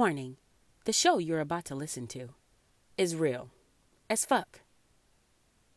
[0.00, 0.38] Warning
[0.86, 2.30] the show you're about to listen to
[2.96, 3.50] is real
[4.08, 4.60] as fuck.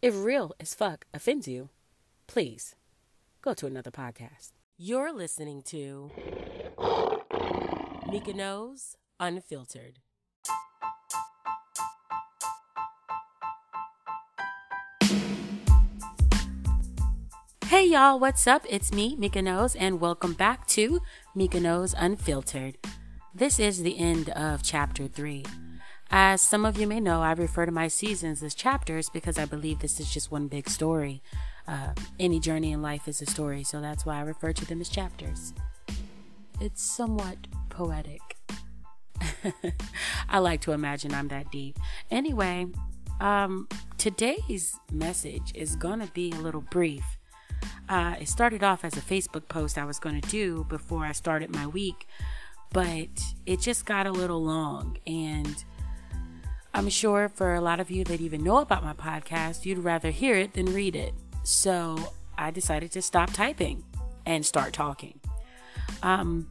[0.01, 1.67] If real as fuck offends you,
[2.25, 2.73] please
[3.41, 4.53] go to another podcast.
[4.77, 6.09] You're listening to
[8.09, 9.99] Mika Knows Unfiltered.
[17.65, 18.65] Hey y'all, what's up?
[18.69, 21.01] It's me, Mika Knows, and welcome back to
[21.35, 22.77] Mika Knows Unfiltered.
[23.35, 25.43] This is the end of chapter 3.
[26.11, 29.45] As some of you may know, I refer to my seasons as chapters because I
[29.45, 31.23] believe this is just one big story.
[31.67, 34.81] Uh, any journey in life is a story, so that's why I refer to them
[34.81, 35.55] as chapters.
[36.61, 37.37] It's somewhat
[37.69, 38.21] poetic.
[40.29, 41.79] I like to imagine I'm that deep.
[42.11, 42.67] Anyway,
[43.19, 47.17] um, today's message is going to be a little brief.
[47.89, 51.13] Uh, it started off as a Facebook post I was going to do before I
[51.13, 52.07] started my week,
[52.73, 53.07] but
[53.45, 54.97] it just got a little long.
[55.05, 55.63] And
[56.73, 60.09] I'm sure for a lot of you that even know about my podcast, you'd rather
[60.09, 61.13] hear it than read it.
[61.43, 63.83] So I decided to stop typing
[64.25, 65.19] and start talking.
[66.01, 66.47] Um,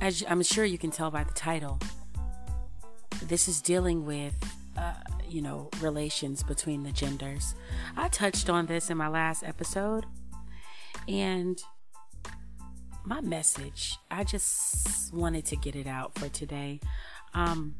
[0.00, 1.78] as I'm sure you can tell by the title,
[3.22, 4.34] this is dealing with,
[4.76, 4.94] uh,
[5.28, 7.54] you know, relations between the genders.
[7.96, 10.06] I touched on this in my last episode,
[11.08, 11.62] and
[13.04, 16.80] my message, I just wanted to get it out for today.
[17.34, 17.74] Um,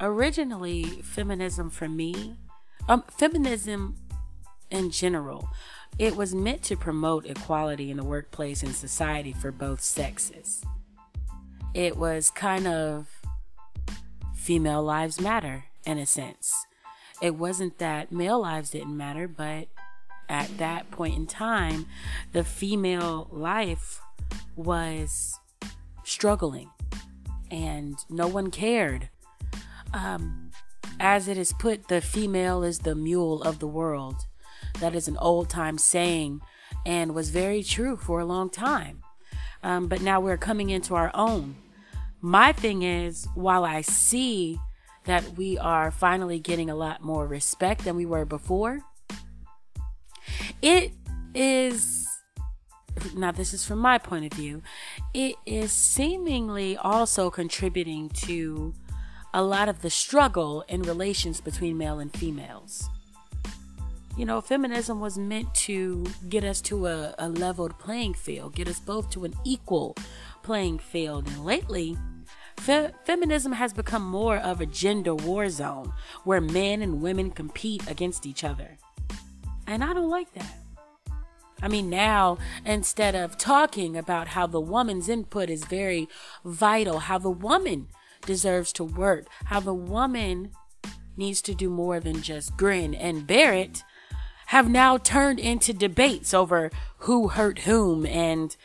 [0.00, 2.36] originally, feminism for me,
[2.88, 3.96] um, feminism
[4.70, 5.48] in general,
[5.98, 10.62] it was meant to promote equality in the workplace and society for both sexes.
[11.74, 13.08] It was kind of
[14.34, 16.66] female lives matter in a sense.
[17.22, 19.68] It wasn't that male lives didn't matter, but
[20.30, 21.86] at that point in time,
[22.32, 24.00] the female life
[24.56, 25.38] was
[26.04, 26.70] struggling
[27.50, 29.10] and no one cared.
[29.92, 30.52] Um,
[31.00, 34.26] as it is put, the female is the mule of the world.
[34.78, 36.40] That is an old time saying
[36.86, 39.02] and was very true for a long time.
[39.64, 41.56] Um, but now we're coming into our own.
[42.20, 44.60] My thing is, while I see
[45.04, 48.84] that we are finally getting a lot more respect than we were before,
[50.62, 50.92] it
[51.34, 52.06] is
[53.14, 54.62] now this is from my point of view
[55.14, 58.74] it is seemingly also contributing to
[59.32, 62.88] a lot of the struggle in relations between male and females.
[64.16, 68.68] You know feminism was meant to get us to a, a leveled playing field get
[68.68, 69.96] us both to an equal
[70.42, 71.26] playing field.
[71.28, 71.96] And lately
[72.58, 75.92] fe- feminism has become more of a gender war zone
[76.24, 78.76] where men and women compete against each other
[79.70, 80.56] and I don't like that.
[81.62, 86.08] I mean, now instead of talking about how the woman's input is very
[86.44, 87.88] vital, how the woman
[88.26, 90.50] deserves to work, how the woman
[91.16, 93.84] needs to do more than just grin and bear it,
[94.46, 98.56] have now turned into debates over who hurt whom and,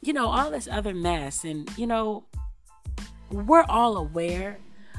[0.00, 1.44] you know, all this other mess.
[1.44, 2.24] And, you know,
[3.30, 4.58] we're all aware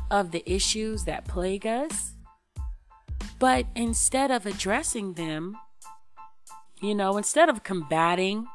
[0.10, 2.11] of the issues that plague us.
[3.42, 5.58] But instead of addressing them,
[6.80, 8.46] you know, instead of combating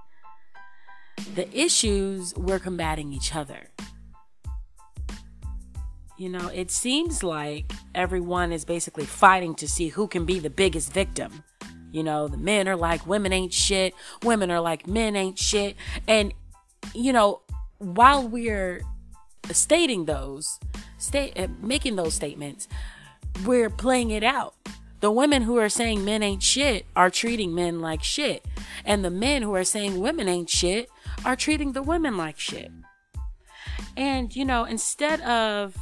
[1.34, 3.70] the issues, we're combating each other.
[6.16, 10.50] You know, it seems like everyone is basically fighting to see who can be the
[10.50, 11.42] biggest victim.
[11.90, 13.92] You know, the men are like, women ain't shit.
[14.22, 15.74] Women are like, men ain't shit.
[16.06, 16.32] And,
[16.94, 17.40] you know,
[17.78, 18.82] while we're
[19.50, 20.60] stating those,
[20.98, 22.68] state, uh, making those statements,
[23.44, 24.54] we're playing it out.
[25.00, 28.44] The women who are saying men ain't shit are treating men like shit.
[28.84, 30.88] And the men who are saying women ain't shit
[31.24, 32.70] are treating the women like shit.
[33.96, 35.76] And, you know, instead of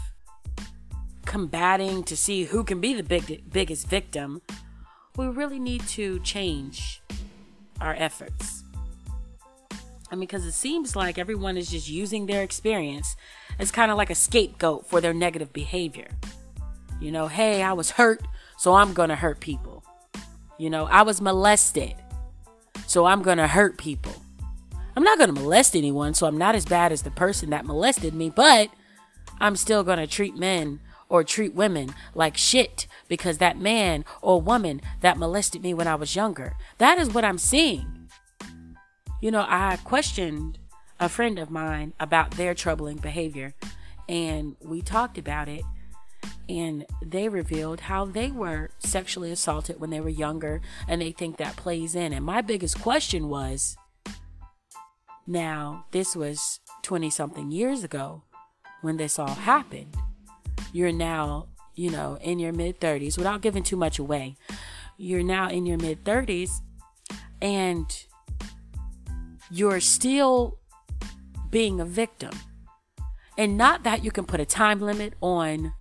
[1.25, 4.43] combating to see who can be the big, biggest victim,
[5.17, 7.03] we really need to change
[7.81, 8.65] our efforts.
[10.11, 13.17] I mean, because it seems like everyone is just using their experience
[13.59, 16.09] as kind of like a scapegoat for their negative behavior.
[17.01, 18.23] You know, hey, I was hurt
[18.57, 19.85] so I'm going to hurt people.
[20.59, 21.95] You know, I was molested,
[22.87, 24.15] so I'm going to hurt people.
[24.97, 27.67] I'm not going to molest anyone, so I'm not as bad as the person that
[27.67, 28.71] molested me, but
[29.41, 34.41] I'm still going to treat men or treat women like shit because that man or
[34.41, 36.57] woman that molested me when I was younger.
[36.79, 38.09] That is what I'm seeing.
[39.21, 40.59] You know, I questioned
[41.01, 43.55] a friend of mine about their troubling behavior,
[44.09, 45.65] and we talked about it
[46.49, 51.37] and they revealed how they were sexually assaulted when they were younger and they think
[51.37, 53.77] that plays in and my biggest question was
[55.27, 58.23] now this was 20 something years ago
[58.83, 59.97] when this all happened.
[60.73, 64.37] You're now, you know, in your mid 30s without giving too much away.
[64.99, 66.61] You're now in your mid 30s
[67.41, 67.87] and
[69.51, 70.59] you're still
[71.51, 72.33] being a victim.
[73.39, 75.73] And not that you can put a time limit on,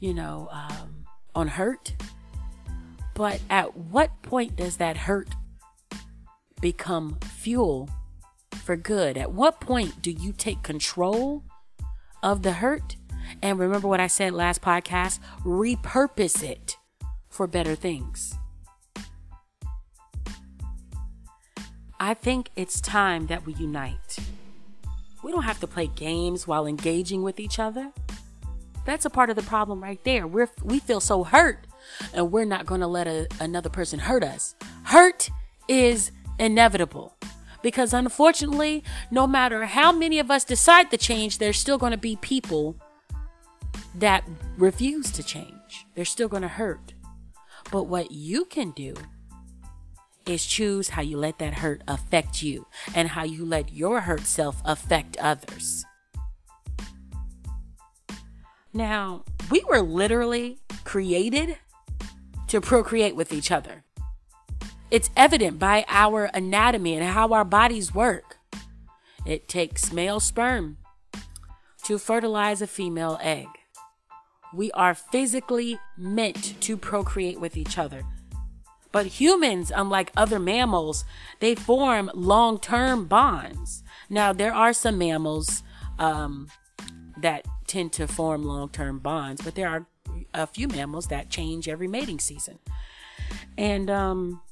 [0.00, 1.04] you know, um,
[1.34, 1.94] on hurt,
[3.14, 5.28] but at what point does that hurt
[6.60, 7.88] become fuel
[8.64, 9.16] for good?
[9.16, 11.44] At what point do you take control
[12.22, 12.96] of the hurt?
[13.42, 16.76] And remember what I said last podcast repurpose it
[17.28, 18.34] for better things.
[21.98, 24.18] I think it's time that we unite.
[25.22, 27.92] We don't have to play games while engaging with each other.
[28.90, 30.26] That's a part of the problem right there.
[30.26, 31.64] We're, we feel so hurt
[32.12, 34.56] and we're not going to let a, another person hurt us.
[34.82, 35.30] Hurt
[35.68, 36.10] is
[36.40, 37.16] inevitable
[37.62, 38.82] because unfortunately,
[39.12, 42.74] no matter how many of us decide to change, there's still going to be people
[43.94, 44.24] that
[44.58, 45.86] refuse to change.
[45.94, 46.94] They're still going to hurt.
[47.70, 48.94] But what you can do
[50.26, 54.26] is choose how you let that hurt affect you and how you let your hurt
[54.26, 55.84] self affect others.
[58.72, 61.56] Now, we were literally created
[62.48, 63.84] to procreate with each other.
[64.90, 68.38] It's evident by our anatomy and how our bodies work.
[69.26, 70.78] It takes male sperm
[71.84, 73.46] to fertilize a female egg.
[74.52, 78.02] We are physically meant to procreate with each other.
[78.92, 81.04] But humans, unlike other mammals,
[81.38, 83.84] they form long term bonds.
[84.08, 85.62] Now, there are some mammals
[85.98, 86.48] um,
[87.20, 89.86] that tend to form long term bonds, but there are
[90.34, 92.58] a few mammals that change every mating season.
[93.56, 94.42] And um,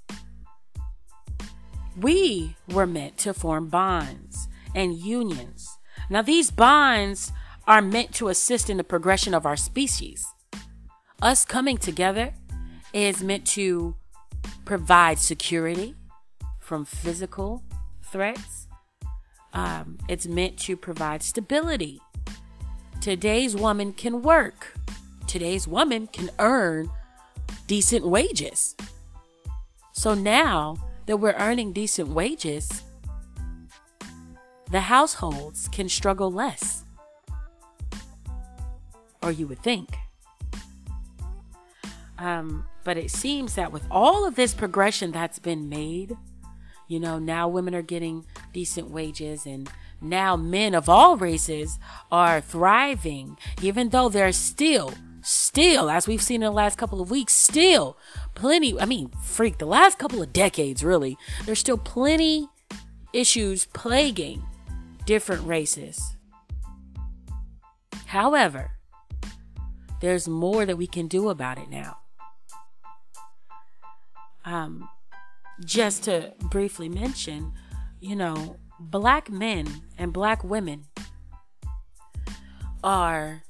[2.01, 5.79] we were meant to form bonds and unions.
[6.09, 7.33] Now, these bonds
[7.67, 10.25] are meant to assist in the progression of our species.
[11.21, 12.33] Us coming together
[12.93, 13.97] is meant to
[14.65, 15.97] provide security
[16.61, 17.65] from physical
[18.03, 18.69] threats.
[19.53, 22.01] Um, it's meant to provide stability.
[23.09, 24.75] Today's woman can work.
[25.27, 26.91] Today's woman can earn
[27.67, 28.77] decent wages.
[29.93, 30.77] So now
[31.07, 32.83] that we're earning decent wages,
[34.71, 36.85] the households can struggle less.
[39.23, 39.97] Or you would think.
[42.19, 46.15] Um, but it seems that with all of this progression that's been made,
[46.89, 49.71] you know, now women are getting decent wages and
[50.01, 51.79] now men of all races
[52.11, 54.93] are thriving, even though there's still,
[55.23, 57.97] still, as we've seen in the last couple of weeks, still
[58.35, 62.49] plenty, I mean, freak, the last couple of decades really, there's still plenty
[63.13, 64.43] issues plaguing
[65.07, 66.17] different races.
[68.07, 68.71] However,
[70.01, 71.99] there's more that we can do about it now.
[74.45, 74.89] Um,
[75.65, 77.53] just to briefly mention,
[78.01, 79.67] you know, black men
[79.97, 80.85] and black women
[82.85, 83.43] are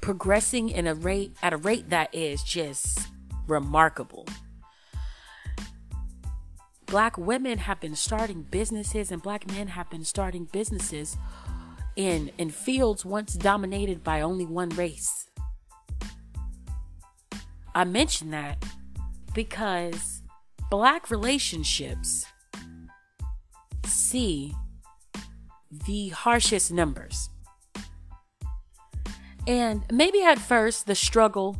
[0.00, 3.08] progressing in a rate at a rate that is just
[3.46, 4.26] remarkable.
[6.86, 11.16] Black women have been starting businesses and black men have been starting businesses
[11.96, 15.28] in in fields once dominated by only one race.
[17.74, 18.64] I mention that
[19.34, 20.22] because
[20.70, 22.26] black relationships
[24.06, 24.54] see
[25.70, 27.28] the harshest numbers.
[29.46, 31.56] And maybe at first the struggle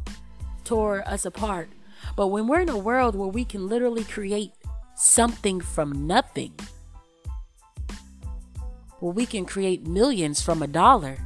[0.65, 1.69] tore us apart,
[2.17, 4.53] but when we're in a world where we can literally create
[4.97, 6.53] something from nothing,
[9.01, 11.19] where we can create millions from a dollar,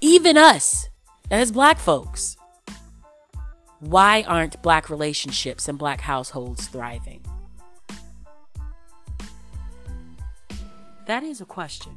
[0.00, 0.88] even us
[1.30, 2.36] as black folks,
[3.80, 7.24] why aren't black relationships and black households thriving?
[11.06, 11.92] That is a question.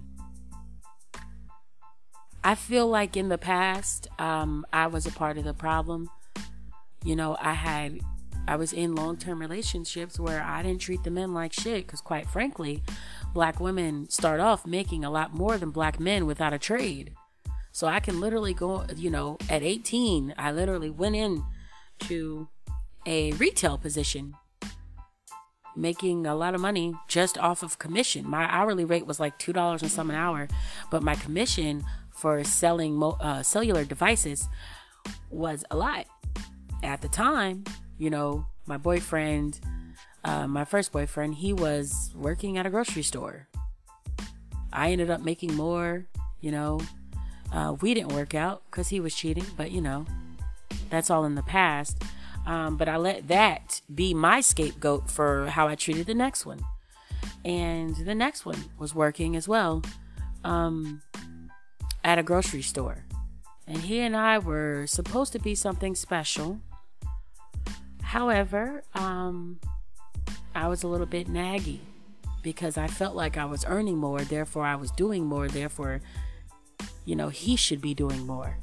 [2.43, 6.09] I feel like in the past, um, I was a part of the problem.
[7.03, 7.99] You know, I had,
[8.47, 12.01] I was in long term relationships where I didn't treat the men like shit because,
[12.01, 12.83] quite frankly,
[13.33, 17.13] black women start off making a lot more than black men without a trade.
[17.71, 21.43] So I can literally go, you know, at 18, I literally went in
[22.01, 22.47] to
[23.05, 24.35] a retail position
[25.75, 28.27] making a lot of money just off of commission.
[28.29, 30.47] My hourly rate was like $2 and some an hour,
[30.91, 34.47] but my commission for selling mo- uh, cellular devices
[35.29, 36.07] was a lot.
[36.83, 37.63] At the time,
[37.97, 39.59] you know, my boyfriend,
[40.23, 43.47] uh, my first boyfriend, he was working at a grocery store.
[44.71, 46.05] I ended up making more,
[46.41, 46.79] you know.
[47.51, 50.05] Uh, we didn't work out because he was cheating, but you know,
[50.89, 52.01] that's all in the past.
[52.45, 56.59] Um, but I let that be my scapegoat for how I treated the next one.
[57.43, 59.83] And the next one was working as well
[60.43, 61.01] um,
[62.03, 63.05] at a grocery store.
[63.67, 66.59] And he and I were supposed to be something special.
[68.01, 69.59] However, um,
[70.53, 71.79] I was a little bit naggy
[72.43, 76.01] because I felt like I was earning more, therefore, I was doing more, therefore,
[77.05, 78.57] you know, he should be doing more.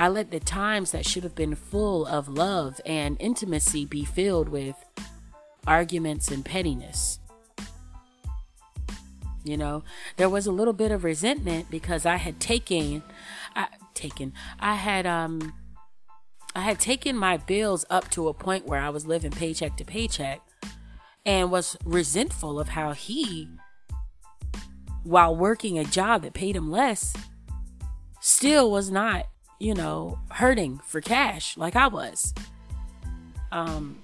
[0.00, 4.48] I let the times that should have been full of love and intimacy be filled
[4.48, 4.74] with
[5.66, 7.18] arguments and pettiness.
[9.44, 9.84] You know,
[10.16, 13.02] there was a little bit of resentment because I had taken,
[13.54, 15.52] I, taken, I had, um,
[16.54, 19.84] I had taken my bills up to a point where I was living paycheck to
[19.84, 20.40] paycheck
[21.26, 23.50] and was resentful of how he,
[25.02, 27.14] while working a job that paid him less,
[28.22, 29.26] still was not
[29.60, 32.34] you know, hurting for cash like I was.
[33.52, 33.98] Um,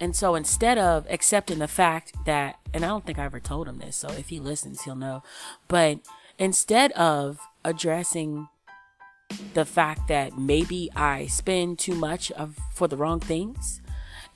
[0.00, 3.68] and so instead of accepting the fact that, and I don't think I ever told
[3.68, 5.22] him this, so if he listens, he'll know.
[5.68, 6.00] But
[6.38, 8.48] instead of addressing
[9.52, 13.80] the fact that maybe I spend too much of for the wrong things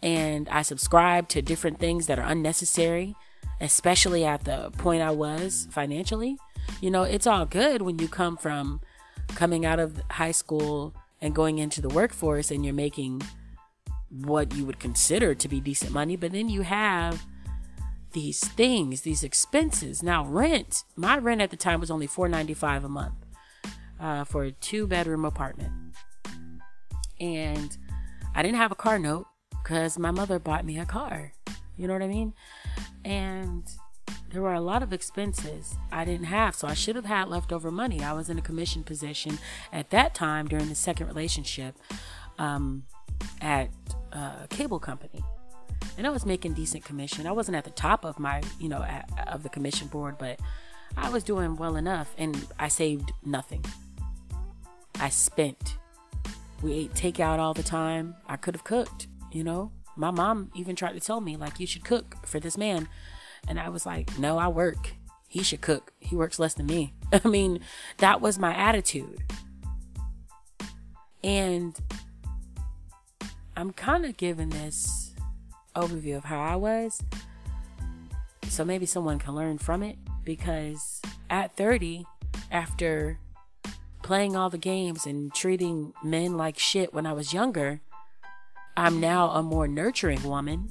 [0.03, 3.17] and I subscribe to different things that are unnecessary,
[3.61, 6.37] especially at the point I was financially.
[6.83, 8.83] You know, it's all good when you come from
[9.29, 13.23] coming out of high school and going into the workforce and you're making
[14.11, 17.25] what you would consider to be decent money, but then you have
[18.13, 20.03] these things, these expenses.
[20.03, 23.15] Now, rent, my rent at the time was only $4.95 a month
[24.01, 25.73] uh, for a two bedroom apartment.
[27.21, 27.77] And
[28.35, 31.33] I didn't have a car note because my mother bought me a car.
[31.77, 32.35] You know what I mean?
[33.05, 33.65] And
[34.33, 37.71] there were a lot of expenses I didn't have, so I should have had leftover
[37.71, 38.03] money.
[38.03, 39.39] I was in a commission position
[39.73, 41.77] at that time during the second relationship
[42.39, 42.85] um,
[43.41, 43.71] at
[44.13, 45.23] a cable company.
[45.97, 47.27] And I was making decent commission.
[47.27, 50.41] I wasn't at the top of my, you know, at, of the commission board, but
[50.97, 53.65] I was doing well enough and I saved nothing.
[55.01, 55.77] I spent.
[56.63, 58.17] We ate takeout all the time.
[58.27, 59.71] I could have cooked, you know.
[59.97, 62.89] My mom even tried to tell me, like, you should cook for this man.
[63.49, 64.95] And I was like, no, I work.
[65.29, 65.93] He should cook.
[65.99, 66.95] He works less than me.
[67.13, 67.61] I mean,
[67.99, 69.23] that was my attitude.
[71.23, 71.79] And
[73.57, 75.13] I'm kind of giving this
[75.75, 77.03] overview of how I was.
[78.49, 82.07] So maybe someone can learn from it because at 30,
[82.51, 83.19] after
[84.03, 87.81] playing all the games and treating men like shit when I was younger,
[88.77, 90.71] I'm now a more nurturing woman.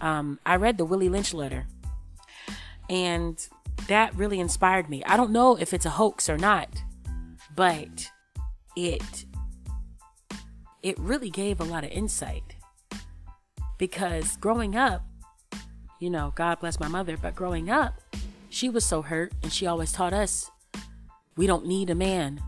[0.00, 1.66] Um, I read the Willie Lynch letter
[2.88, 3.48] and
[3.88, 5.02] that really inspired me.
[5.04, 6.68] I don't know if it's a hoax or not,
[7.54, 8.10] but
[8.76, 9.24] it
[10.82, 12.56] it really gave a lot of insight.
[13.78, 15.04] Because growing up,
[15.98, 18.00] you know, God bless my mother, but growing up,
[18.50, 20.50] she was so hurt and she always taught us
[21.36, 22.40] we don't need a man.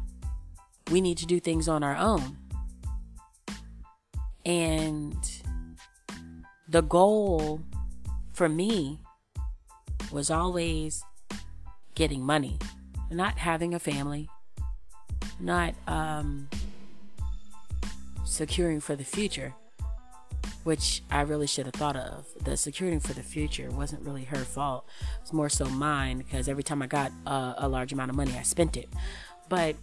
[0.90, 2.38] We need to do things on our own.
[4.44, 5.16] And
[6.68, 7.60] the goal
[8.32, 9.00] for me
[10.12, 11.02] was always
[11.94, 12.58] getting money,
[13.10, 14.28] not having a family,
[15.40, 16.48] not um,
[18.24, 19.54] securing for the future,
[20.64, 22.26] which I really should have thought of.
[22.44, 24.86] The securing for the future wasn't really her fault.
[25.22, 28.32] It's more so mine because every time I got uh, a large amount of money,
[28.36, 28.88] I spent it.
[29.48, 29.76] But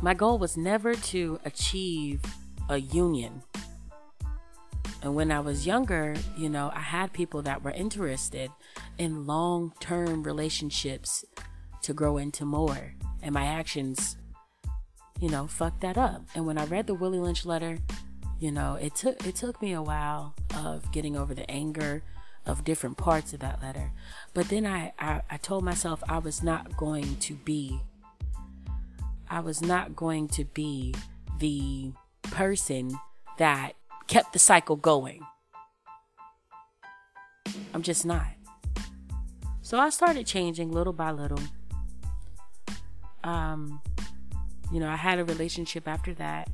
[0.00, 2.22] my goal was never to achieve
[2.68, 3.42] a union
[5.02, 8.50] and when I was younger, you know, I had people that were interested
[8.98, 11.24] in long term relationships
[11.82, 12.94] to grow into more.
[13.20, 14.16] And my actions,
[15.20, 16.22] you know, fucked that up.
[16.34, 17.78] And when I read the Willie Lynch letter,
[18.38, 22.02] you know, it took it took me a while of getting over the anger
[22.46, 23.92] of different parts of that letter.
[24.34, 27.80] But then I, I, I told myself I was not going to be
[29.28, 30.94] I was not going to be
[31.38, 31.92] the
[32.22, 32.96] person
[33.38, 33.72] that
[34.12, 35.22] kept the cycle going.
[37.72, 38.26] I'm just not.
[39.62, 41.40] So I started changing little by little.
[43.24, 43.80] Um,
[44.70, 46.50] you know, I had a relationship after that,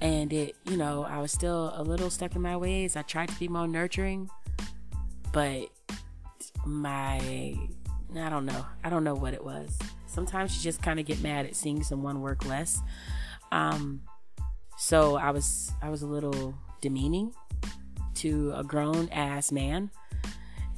[0.00, 2.96] and it, you know, I was still a little stuck in my ways.
[2.96, 4.28] I tried to be more nurturing,
[5.32, 5.68] but
[6.66, 7.18] my,
[8.16, 9.78] I don't know, I don't know what it was.
[10.08, 12.80] Sometimes you just kind of get mad at seeing someone work less.
[13.52, 14.02] Um,
[14.76, 17.32] so I was, I was a little demeaning
[18.16, 19.90] to a grown ass man.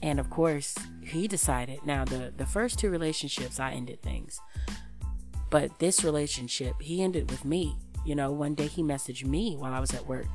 [0.03, 1.85] And of course, he decided.
[1.85, 4.41] Now, the, the first two relationships, I ended things.
[5.51, 7.77] But this relationship, he ended with me.
[8.05, 10.27] You know, one day he messaged me while I was at work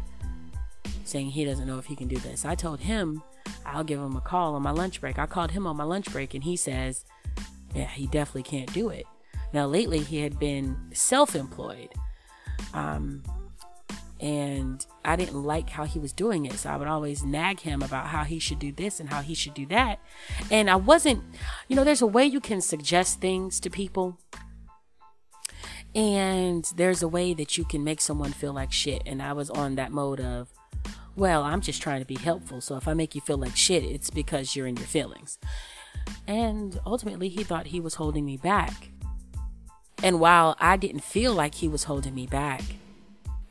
[1.07, 2.45] saying he doesn't know if he can do this.
[2.45, 3.23] I told him
[3.65, 5.17] I'll give him a call on my lunch break.
[5.17, 7.05] I called him on my lunch break and he says,
[7.73, 9.05] yeah, he definitely can't do it.
[9.53, 11.89] Now, lately he had been self employed.
[12.73, 13.23] Um,
[14.19, 16.53] and I didn't like how he was doing it.
[16.53, 19.33] So I would always nag him about how he should do this and how he
[19.33, 19.99] should do that.
[20.49, 21.23] And I wasn't,
[21.67, 24.17] you know, there's a way you can suggest things to people.
[25.95, 29.03] And there's a way that you can make someone feel like shit.
[29.05, 30.51] And I was on that mode of,
[31.15, 32.61] well, I'm just trying to be helpful.
[32.61, 35.39] So if I make you feel like shit, it's because you're in your feelings.
[36.27, 38.89] And ultimately, he thought he was holding me back.
[40.03, 42.61] And while I didn't feel like he was holding me back,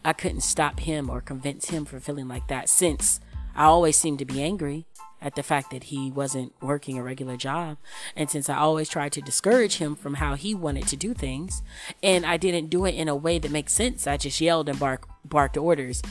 [0.06, 3.18] I couldn't stop him or convince him for feeling like that since
[3.56, 4.86] I always seemed to be angry
[5.20, 7.76] at the fact that he wasn't working a regular job.
[8.14, 11.60] And since I always tried to discourage him from how he wanted to do things,
[12.04, 14.78] and I didn't do it in a way that makes sense, I just yelled and
[14.78, 16.02] bark, barked orders.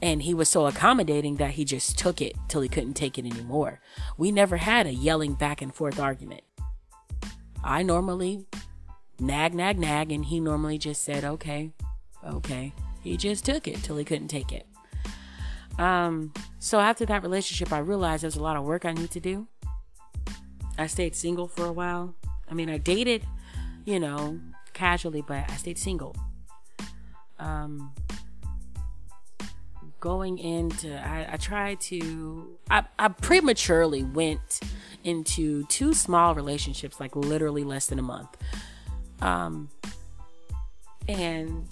[0.00, 3.26] And he was so accommodating that he just took it till he couldn't take it
[3.26, 3.80] anymore.
[4.16, 6.42] We never had a yelling back and forth argument.
[7.64, 8.46] I normally
[9.18, 11.72] nag, nag, nag, and he normally just said, okay,
[12.24, 12.72] okay.
[13.02, 14.66] He just took it till he couldn't take it.
[15.78, 19.20] Um, so after that relationship, I realized there's a lot of work I need to
[19.20, 19.46] do.
[20.78, 22.14] I stayed single for a while.
[22.48, 23.26] I mean, I dated,
[23.84, 24.40] you know,
[24.72, 26.14] casually, but I stayed single.
[27.38, 27.92] Um,
[30.00, 34.60] going into, I, I tried to, I, I prematurely went
[35.04, 38.36] into two small relationships, like literally less than a month.
[39.20, 39.68] Um,
[41.08, 41.66] and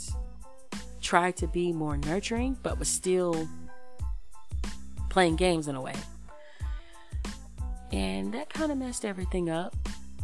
[1.00, 3.48] tried to be more nurturing, but was still
[5.08, 5.94] playing games in a way.
[7.92, 9.74] And that kind of messed everything up,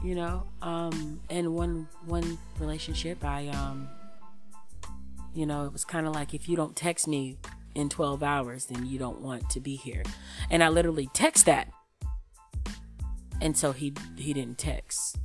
[0.05, 0.47] you know.
[0.63, 3.89] Um, in one one relationship, I um,
[5.35, 7.37] you know, it was kind of like if you don't text me
[7.75, 10.03] in 12 hours, then you don't want to be here.
[10.51, 11.71] And I literally text that.
[13.41, 15.19] And so he he didn't text.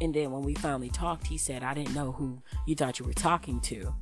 [0.00, 3.06] And then when we finally talked, he said, I didn't know who you thought you
[3.06, 3.94] were talking to.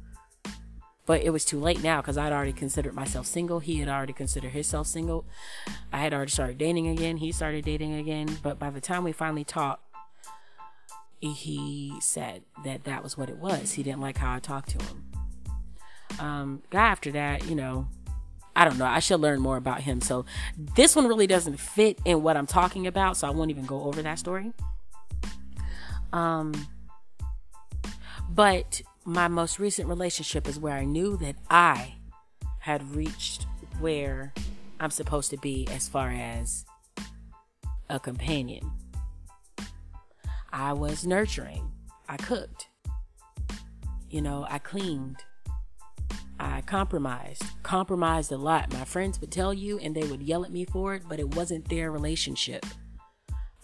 [1.05, 3.59] But it was too late now because I'd already considered myself single.
[3.59, 5.25] He had already considered himself single.
[5.93, 7.17] I had already started dating again.
[7.17, 8.39] He started dating again.
[8.43, 9.83] But by the time we finally talked,
[11.21, 13.73] he said that that was what it was.
[13.73, 15.05] He didn't like how I talked to him.
[16.19, 17.89] Um, guy after that, you know,
[18.55, 18.87] I don't know.
[18.87, 20.01] I should learn more about him.
[20.01, 20.25] So
[20.57, 23.17] this one really doesn't fit in what I'm talking about.
[23.17, 24.53] So I won't even go over that story.
[26.13, 26.53] Um,
[28.31, 31.95] but my most recent relationship is where I knew that I
[32.61, 33.47] had reached
[33.81, 34.33] where
[34.79, 36.65] I'm supposed to be as far as
[37.89, 38.71] a companion.
[40.53, 41.71] I was nurturing.
[42.09, 42.69] I cooked.
[44.09, 45.17] You know, I cleaned.
[46.39, 47.45] I compromised.
[47.63, 48.73] Compromised a lot.
[48.73, 51.35] My friends would tell you and they would yell at me for it, but it
[51.35, 52.67] wasn't their relationship.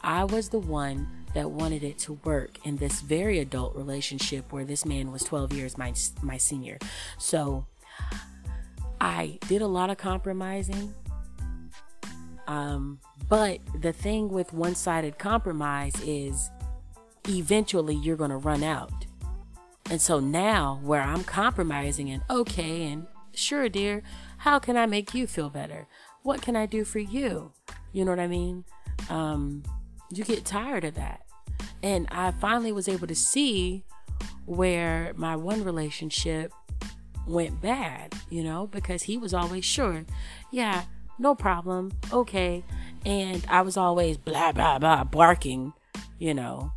[0.00, 4.64] I was the one that wanted it to work in this very adult relationship where
[4.64, 6.78] this man was 12 years my my senior.
[7.16, 7.64] So
[9.00, 10.92] I did a lot of compromising.
[12.48, 12.98] Um,
[13.28, 16.50] but the thing with one-sided compromise is
[17.28, 19.06] eventually you're going to run out.
[19.90, 24.02] And so now where I'm compromising and okay and sure dear,
[24.38, 25.86] how can I make you feel better?
[26.24, 27.52] What can I do for you?
[27.92, 28.64] You know what I mean?
[29.08, 29.62] Um,
[30.10, 31.27] you get tired of that.
[31.82, 33.84] And I finally was able to see
[34.46, 36.52] where my one relationship
[37.26, 40.04] went bad, you know, because he was always sure,
[40.50, 40.84] yeah,
[41.18, 42.64] no problem, okay.
[43.04, 45.72] And I was always blah, blah, blah, barking,
[46.18, 46.72] you know.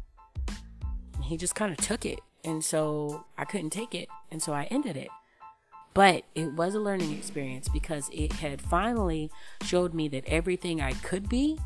[1.23, 2.19] He just kind of took it.
[2.43, 4.09] And so I couldn't take it.
[4.31, 5.09] And so I ended it.
[5.93, 9.29] But it was a learning experience because it had finally
[9.63, 11.59] showed me that everything I could be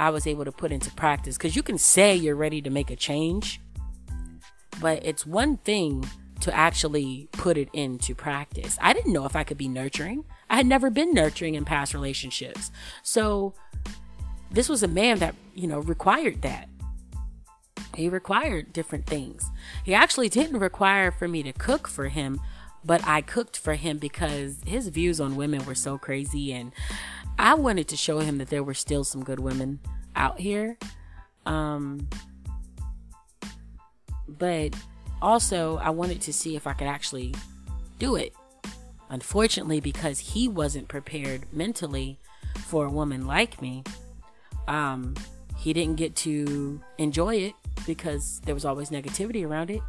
[0.00, 1.36] I was able to put into practice.
[1.36, 3.60] Because you can say you're ready to make a change,
[4.80, 6.08] but it's one thing
[6.40, 8.78] to actually put it into practice.
[8.80, 10.24] I didn't know if I could be nurturing.
[10.48, 12.70] I had never been nurturing in past relationships.
[13.02, 13.52] So
[14.50, 16.70] this was a man that, you know, required that.
[17.94, 19.50] He required different things.
[19.84, 22.40] He actually didn't require for me to cook for him,
[22.82, 26.72] but I cooked for him because his views on women were so crazy and
[27.40, 29.80] I wanted to show him that there were still some good women
[30.14, 30.78] out here.
[31.46, 32.08] Um,
[34.28, 34.74] but
[35.22, 37.34] also, I wanted to see if I could actually
[37.98, 38.34] do it.
[39.08, 42.18] Unfortunately, because he wasn't prepared mentally
[42.66, 43.82] for a woman like me,
[44.68, 45.14] Um,
[45.56, 47.54] he didn't get to enjoy it
[47.86, 49.82] because there was always negativity around it.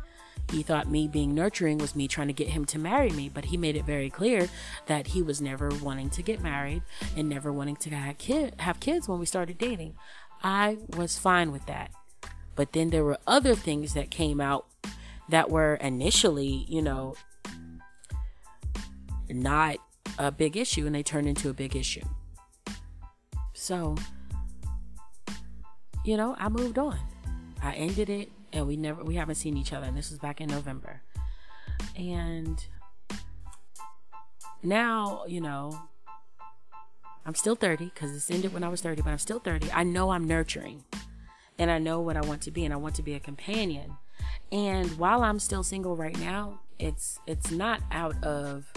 [0.52, 3.46] He thought me being nurturing was me trying to get him to marry me, but
[3.46, 4.50] he made it very clear
[4.88, 6.84] that he was never wanting to get married
[7.16, 9.96] and never wanting to have, kid, have kids when we started dating.
[10.44, 11.92] I was fine with that.
[12.56, 14.66] But then there were other things that came out
[15.30, 17.16] that were initially, you know,
[19.30, 19.78] not
[20.20, 22.04] a big issue and they turned into a big issue.
[23.54, 23.96] So,
[26.04, 27.00] you know, I moved on.
[27.64, 30.42] I ended it and we never we haven't seen each other and this was back
[30.42, 31.02] in November.
[31.96, 32.64] And
[34.64, 35.80] now, you know,
[37.26, 39.72] I'm still 30 cuz this ended when I was 30, but I'm still 30.
[39.72, 40.84] I know I'm nurturing.
[41.58, 43.98] And I know what I want to be and I want to be a companion.
[44.52, 48.72] And while I'm still single right now, it's it's not out of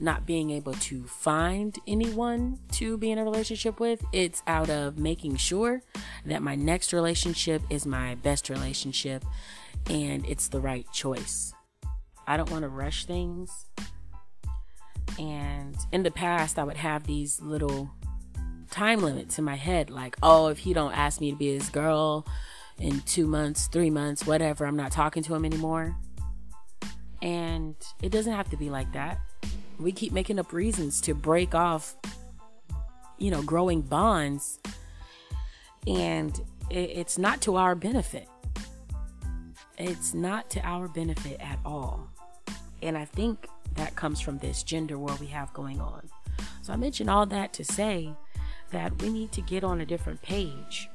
[0.00, 4.04] not being able to find anyone to be in a relationship with.
[4.12, 5.82] It's out of making sure
[6.24, 9.24] that my next relationship is my best relationship
[9.90, 11.52] and it's the right choice.
[12.26, 13.66] I don't want to rush things.
[15.18, 17.90] And in the past, I would have these little
[18.70, 21.70] time limits in my head like, oh, if he don't ask me to be his
[21.70, 22.26] girl
[22.78, 25.96] in two months, three months, whatever, I'm not talking to him anymore.
[27.20, 29.18] And it doesn't have to be like that
[29.78, 31.96] we keep making up reasons to break off,
[33.18, 34.58] you know, growing bonds.
[35.86, 38.28] And it's not to our benefit.
[39.78, 42.10] It's not to our benefit at all.
[42.82, 46.08] And I think that comes from this gender war we have going on.
[46.62, 48.12] So I mentioned all that to say
[48.70, 50.88] that we need to get on a different page.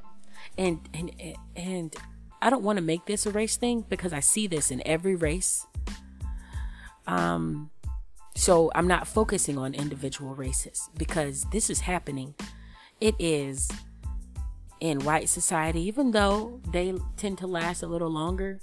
[0.58, 1.12] And and
[1.56, 1.96] and
[2.41, 5.15] I don't want to make this a race thing because I see this in every
[5.15, 5.65] race.
[7.08, 7.72] Um
[8.36, 12.36] so I'm not focusing on individual races because this is happening.
[13.00, 13.69] It is
[14.80, 18.60] in white society, even though they tend to last a little longer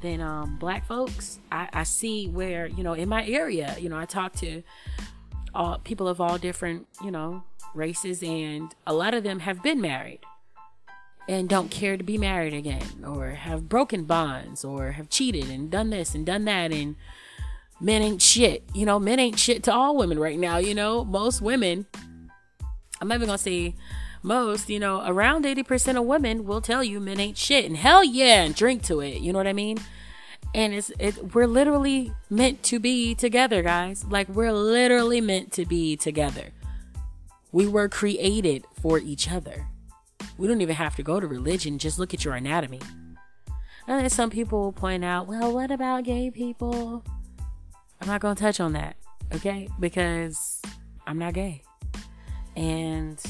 [0.00, 1.38] than um, black folks.
[1.52, 4.62] I, I see where, you know, in my area, you know, I talk to
[5.54, 7.42] all people of all different, you know,
[7.74, 10.20] races, and a lot of them have been married
[11.28, 15.70] and don't care to be married again, or have broken bonds, or have cheated and
[15.70, 16.96] done this and done that, and
[17.80, 18.64] men ain't shit.
[18.74, 20.58] You know, men ain't shit to all women right now.
[20.58, 21.86] You know, most women,
[23.00, 23.74] I'm not even gonna say
[24.22, 27.64] most, you know, around 80% of women will tell you men ain't shit.
[27.64, 29.20] And hell yeah, and drink to it.
[29.20, 29.78] You know what I mean?
[30.54, 34.04] And it's it we're literally meant to be together, guys.
[34.04, 36.52] Like we're literally meant to be together.
[37.52, 39.66] We were created for each other.
[40.36, 42.80] We don't even have to go to religion, just look at your anatomy.
[43.86, 47.02] And then some people will point out, well, what about gay people?
[48.08, 48.96] I'm not going to touch on that,
[49.34, 49.68] okay?
[49.78, 50.62] Because
[51.06, 51.62] I'm not gay.
[52.56, 53.22] And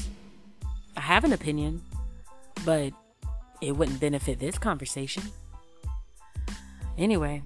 [0.95, 1.81] I have an opinion,
[2.63, 2.93] but
[3.61, 5.23] it wouldn't benefit this conversation.
[6.97, 7.43] Anyway,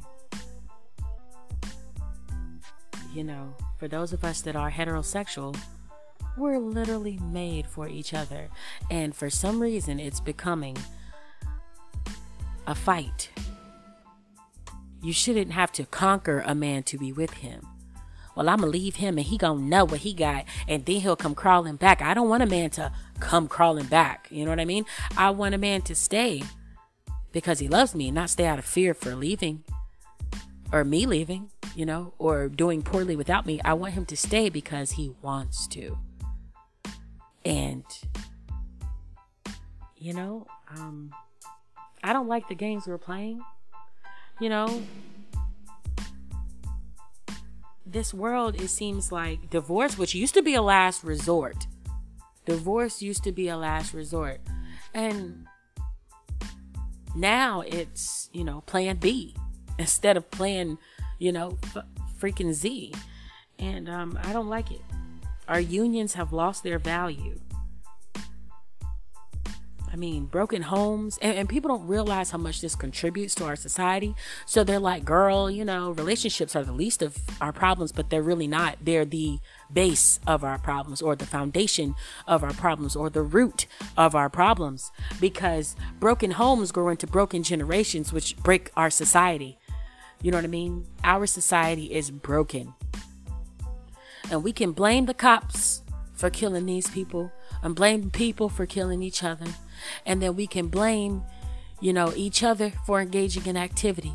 [3.16, 5.58] you know, for those of us that are heterosexual,
[6.38, 8.48] we're literally made for each other.
[8.92, 10.78] And for some reason, it's becoming
[12.68, 13.32] a fight
[15.04, 17.68] you shouldn't have to conquer a man to be with him.
[18.36, 21.18] Well, I'm gonna leave him and he gonna know what he got and then he'll
[21.18, 22.02] come crawling back.
[22.02, 24.28] I don't want a man to come crawling back.
[24.32, 24.86] You know what I mean?
[25.18, 26.42] I want a man to stay
[27.34, 29.66] because he loves me, not stay out of fear for leaving
[30.72, 33.60] or me leaving, you know, or doing poorly without me.
[33.66, 35.98] I want him to stay because he wants to.
[37.44, 37.84] And,
[39.98, 41.12] you know, um,
[42.04, 43.42] I don't like the games we're playing
[44.40, 44.82] you know,
[47.86, 51.68] this world, it seems like divorce, which used to be a last resort,
[52.46, 54.42] divorce used to be a last resort.
[54.94, 55.48] And
[57.16, 59.36] now it's, you know, plan B
[59.78, 60.78] instead of plan,
[61.20, 61.86] you know, f-
[62.20, 62.94] freaking Z.
[63.60, 64.82] And um, I don't like it.
[65.48, 67.40] Our unions have lost their value.
[69.94, 73.56] I mean, broken homes, and, and, people don't realize how much this contributes to our
[73.56, 74.16] society.
[74.48, 78.24] So they're like, girl, you know, relationships are the least of our problems, but they're
[78.24, 78.78] really not.
[78.82, 79.38] They're the
[79.72, 81.94] base of our problems, or the foundation
[82.28, 84.92] of our problems, or the root of our problems.
[85.22, 89.60] Because broken homes grow into broken generations, which break our society.
[90.24, 90.88] You know what I mean?
[91.04, 92.74] Our society is broken.
[94.32, 99.04] And we can blame the cops for killing these people and blame people for killing
[99.04, 99.46] each other
[100.06, 101.24] and then we can blame,
[101.82, 104.14] you know, each other for engaging in activity.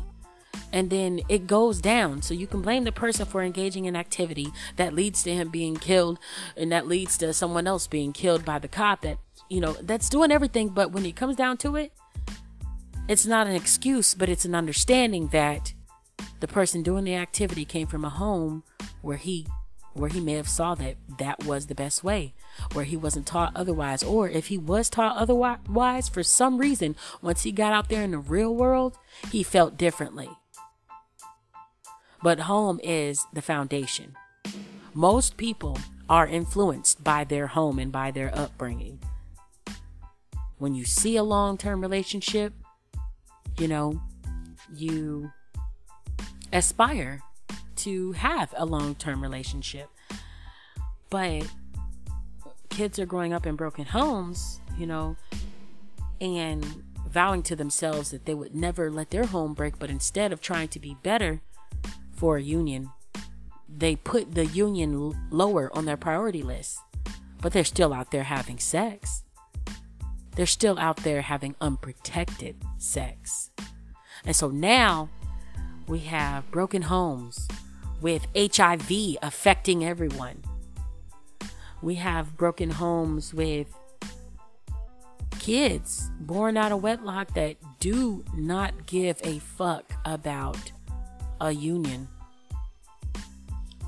[0.71, 2.21] and then it goes down.
[2.21, 5.75] So you can blame the person for engaging in activity that leads to him being
[5.75, 6.19] killed
[6.55, 9.17] and that leads to someone else being killed by the cop that,
[9.49, 10.69] you know, that's doing everything.
[10.69, 11.91] But when it comes down to it,
[13.07, 15.73] it's not an excuse, but it's an understanding that
[16.39, 18.63] the person doing the activity came from a home
[19.01, 19.47] where he
[19.99, 22.33] where he may have saw that that was the best way
[22.73, 27.43] where he wasn't taught otherwise or if he was taught otherwise for some reason once
[27.43, 28.97] he got out there in the real world
[29.31, 30.29] he felt differently.
[32.21, 34.15] But home is the foundation.
[34.93, 35.77] Most people
[36.09, 38.99] are influenced by their home and by their upbringing.
[40.57, 42.53] When you see a long-term relationship
[43.57, 44.01] you know
[44.73, 45.31] you
[46.53, 47.21] aspire
[47.79, 49.89] to have a long term relationship.
[51.09, 51.47] But
[52.69, 55.15] kids are growing up in broken homes, you know,
[56.21, 56.65] and
[57.09, 60.67] vowing to themselves that they would never let their home break, but instead of trying
[60.69, 61.41] to be better
[62.11, 62.91] for a union,
[63.67, 66.79] they put the union lower on their priority list.
[67.41, 69.23] But they're still out there having sex.
[70.35, 73.49] They're still out there having unprotected sex.
[74.25, 75.09] And so now
[75.87, 77.47] we have broken homes
[78.01, 80.43] with HIV affecting everyone.
[81.81, 83.67] We have broken homes with
[85.39, 90.71] kids born out of wedlock that do not give a fuck about
[91.39, 92.09] a union.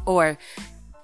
[0.05, 0.37] Or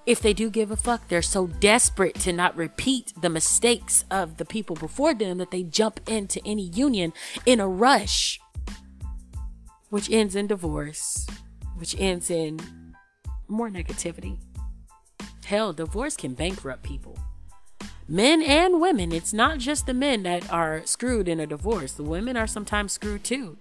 [0.06, 4.38] if they do give a fuck, they're so desperate to not repeat the mistakes of
[4.38, 7.12] the people before them that they jump into any union
[7.44, 8.40] in a rush
[9.90, 11.26] which ends in divorce,
[11.76, 12.58] which ends in
[13.48, 14.38] more negativity.
[15.44, 17.18] Hell, divorce can bankrupt people.
[18.06, 19.12] Men and women.
[19.12, 21.92] It's not just the men that are screwed in a divorce.
[21.92, 23.58] The women are sometimes screwed too.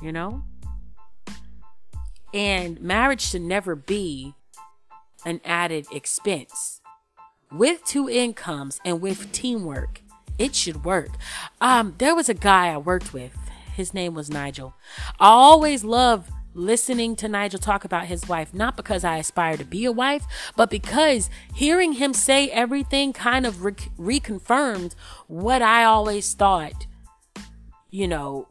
[0.00, 0.44] You know?
[2.34, 4.34] And marriage should never be
[5.24, 6.80] an added expense.
[7.50, 10.00] With two incomes and with teamwork,
[10.38, 11.10] it should work.
[11.60, 13.36] Um, there was a guy I worked with
[13.72, 14.74] his name was Nigel.
[15.18, 19.64] I always love listening to Nigel talk about his wife, not because I aspire to
[19.64, 20.24] be a wife,
[20.56, 24.94] but because hearing him say everything kind of re- reconfirmed
[25.26, 26.86] what I always thought,
[27.90, 28.48] you know,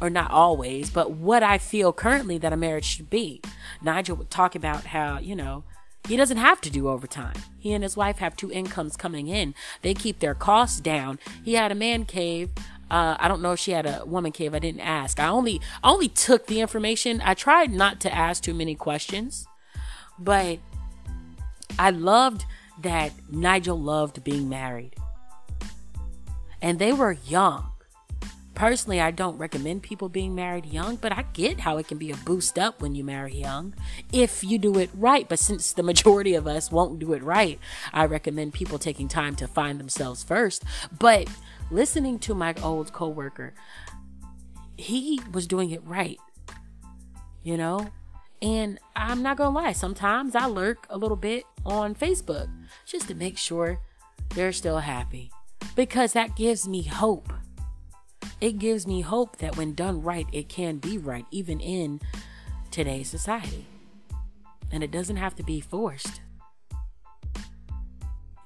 [0.00, 3.40] or not always, but what I feel currently that a marriage should be.
[3.82, 5.64] Nigel would talk about how, you know,
[6.06, 7.34] he doesn't have to do overtime.
[7.58, 9.54] He and his wife have two incomes coming in.
[9.82, 11.18] They keep their costs down.
[11.44, 12.50] He had a man cave
[12.90, 14.54] uh, I don't know if she had a woman cave.
[14.54, 15.20] I didn't ask.
[15.20, 17.20] I only I only took the information.
[17.22, 19.46] I tried not to ask too many questions,
[20.18, 20.58] but
[21.78, 22.44] I loved
[22.82, 24.94] that Nigel loved being married,
[26.62, 27.72] and they were young.
[28.54, 32.10] Personally, I don't recommend people being married young, but I get how it can be
[32.10, 33.72] a boost up when you marry young
[34.12, 35.28] if you do it right.
[35.28, 37.60] But since the majority of us won't do it right,
[37.92, 40.64] I recommend people taking time to find themselves first.
[40.98, 41.28] But
[41.70, 43.54] listening to my old coworker,
[44.76, 46.18] he was doing it right.
[47.42, 47.90] You know?
[48.40, 52.48] And I'm not gonna lie, sometimes I lurk a little bit on Facebook
[52.86, 53.80] just to make sure
[54.34, 55.30] they're still happy.
[55.74, 57.32] Because that gives me hope.
[58.40, 62.00] It gives me hope that when done right, it can be right, even in
[62.70, 63.66] today's society.
[64.70, 66.20] And it doesn't have to be forced.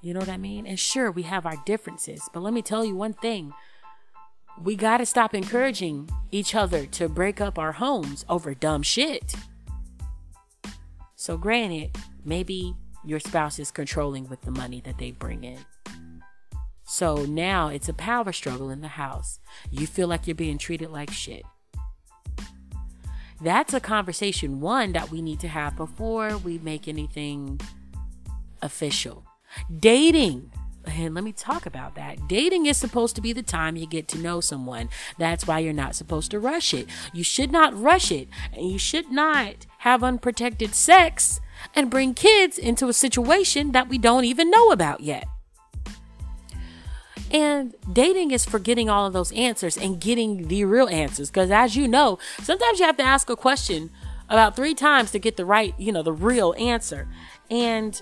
[0.03, 0.67] You know what I mean?
[0.67, 3.53] And sure, we have our differences, but let me tell you one thing.
[4.61, 9.33] We got to stop encouraging each other to break up our homes over dumb shit.
[11.15, 15.59] So, granted, maybe your spouse is controlling with the money that they bring in.
[16.83, 19.39] So now it's a power struggle in the house.
[19.71, 21.43] You feel like you're being treated like shit.
[23.41, 27.59] That's a conversation, one, that we need to have before we make anything
[28.61, 29.23] official.
[29.79, 30.51] Dating.
[30.85, 32.27] And let me talk about that.
[32.27, 34.89] Dating is supposed to be the time you get to know someone.
[35.17, 36.87] That's why you're not supposed to rush it.
[37.13, 38.27] You should not rush it.
[38.53, 41.39] And you should not have unprotected sex
[41.75, 45.25] and bring kids into a situation that we don't even know about yet.
[47.31, 51.31] And dating is for getting all of those answers and getting the real answers.
[51.31, 53.89] Because as you know, sometimes you have to ask a question
[54.29, 57.07] about three times to get the right, you know, the real answer.
[57.49, 57.99] And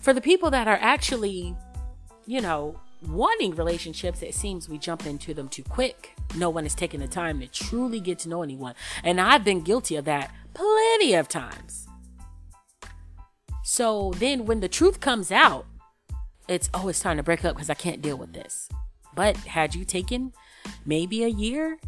[0.00, 1.54] for the people that are actually,
[2.26, 6.14] you know, wanting relationships, it seems we jump into them too quick.
[6.36, 8.74] No one is taking the time to truly get to know anyone.
[9.04, 11.86] And I've been guilty of that plenty of times.
[13.62, 15.66] So then when the truth comes out,
[16.48, 18.68] it's, oh, it's time to break up because I can't deal with this.
[19.14, 20.32] But had you taken
[20.84, 21.78] maybe a year,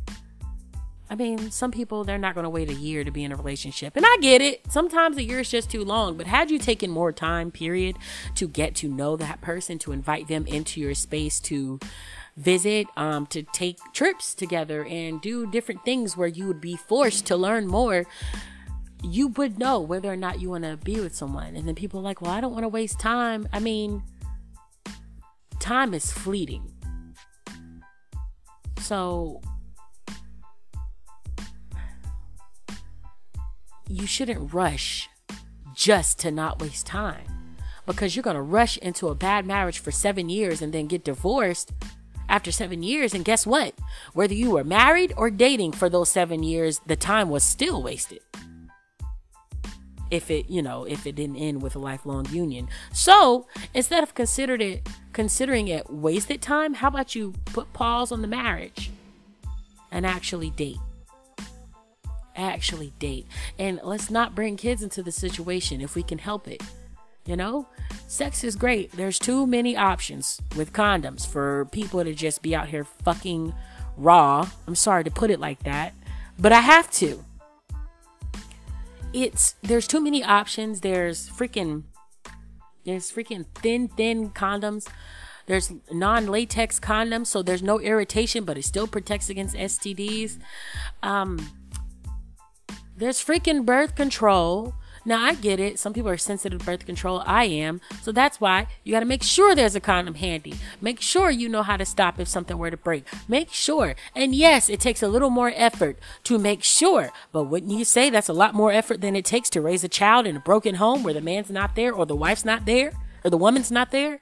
[1.12, 3.37] I mean, some people they're not going to wait a year to be in a
[3.37, 3.96] relationship.
[3.96, 4.72] And I get it.
[4.72, 7.98] Sometimes a year is just too long, but had you taken more time period
[8.37, 11.79] to get to know that person, to invite them into your space to
[12.38, 17.27] visit, um to take trips together and do different things where you would be forced
[17.27, 18.07] to learn more,
[19.03, 21.55] you would know whether or not you want to be with someone.
[21.57, 24.03] And then people are like, "Well, I don't want to waste time." I mean,
[25.61, 26.72] time is fleeting.
[28.79, 29.42] So
[33.92, 35.09] you shouldn't rush
[35.74, 37.26] just to not waste time
[37.87, 41.05] because you're going to rush into a bad marriage for seven years and then get
[41.05, 41.72] divorced
[42.28, 43.14] after seven years.
[43.14, 43.74] And guess what?
[44.12, 48.20] Whether you were married or dating for those seven years, the time was still wasted.
[50.11, 52.68] If it, you know, if it didn't end with a lifelong union.
[52.92, 58.20] So instead of considered it, considering it wasted time, how about you put pause on
[58.20, 58.90] the marriage
[59.90, 60.78] and actually date?
[62.37, 63.27] Actually date.
[63.59, 66.62] And let's not bring kids into the situation if we can help it.
[67.25, 67.68] You know,
[68.09, 68.90] sex is great.
[68.92, 73.55] There's too many options with condoms for people to just be out here fucking
[73.97, 74.49] raw.
[74.66, 75.95] I'm sorry to put it like that,
[76.38, 77.25] but I have to.
[79.12, 80.81] It's there's too many options.
[80.81, 81.85] There's freaking
[82.85, 84.88] there's freaking thin thin condoms.
[85.47, 90.38] There's non-latex condoms, so there's no irritation, but it still protects against STDs.
[91.03, 91.51] Um,
[92.96, 94.74] there's freaking birth control.
[95.05, 95.81] Now, I get it.
[95.81, 97.24] Some people are sensitive to birth control.
[97.26, 97.81] I am.
[98.02, 100.55] So that's why you got to make sure there's a condom handy.
[100.81, 103.05] Make sure you know how to stop if something were to break.
[103.26, 103.96] Make sure.
[104.14, 107.11] And yes, it takes a little more effort to make sure.
[107.33, 109.88] But wouldn't you say that's a lot more effort than it takes to raise a
[109.88, 112.92] child in a broken home where the man's not there or the wife's not there
[113.24, 114.20] or the woman's not there?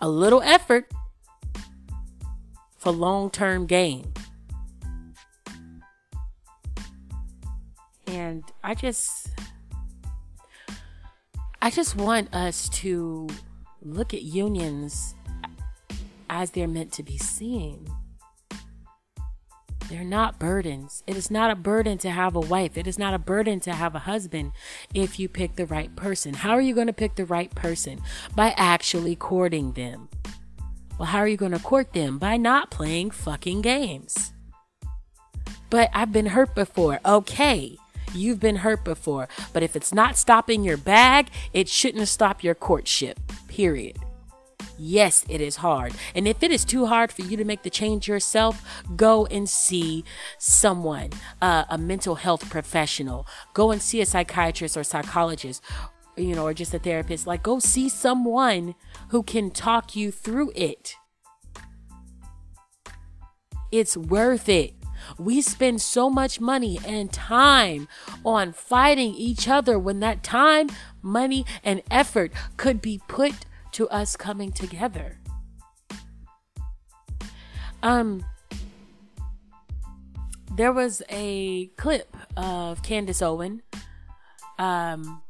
[0.00, 0.88] A little effort
[2.78, 4.12] for long term gain.
[8.10, 9.28] And I just
[11.62, 13.28] I just want us to
[13.82, 15.14] look at unions
[16.28, 17.86] as they're meant to be seen.
[19.88, 21.02] They're not burdens.
[21.06, 22.76] It is not a burden to have a wife.
[22.76, 24.52] It is not a burden to have a husband
[24.94, 26.34] if you pick the right person.
[26.34, 28.00] How are you going to pick the right person?
[28.34, 30.08] By actually courting them.
[30.98, 32.18] Well, how are you going to court them?
[32.18, 34.32] By not playing fucking games.
[35.70, 37.00] But I've been hurt before.
[37.04, 37.76] Okay.
[38.14, 39.28] You've been hurt before.
[39.52, 43.18] But if it's not stopping your bag, it shouldn't stop your courtship.
[43.48, 43.98] Period.
[44.82, 45.92] Yes, it is hard.
[46.14, 49.46] And if it is too hard for you to make the change yourself, go and
[49.46, 50.04] see
[50.38, 51.10] someone,
[51.42, 53.26] uh, a mental health professional.
[53.52, 55.62] Go and see a psychiatrist or psychologist,
[56.16, 57.26] you know, or just a therapist.
[57.26, 58.74] Like, go see someone
[59.08, 60.94] who can talk you through it.
[63.70, 64.79] It's worth it.
[65.18, 67.88] We spend so much money and time
[68.24, 70.68] on fighting each other when that time,
[71.02, 73.34] money, and effort could be put
[73.72, 75.18] to us coming together.
[77.82, 78.24] Um,
[80.54, 83.62] there was a clip of Candace Owen,
[84.58, 85.22] um,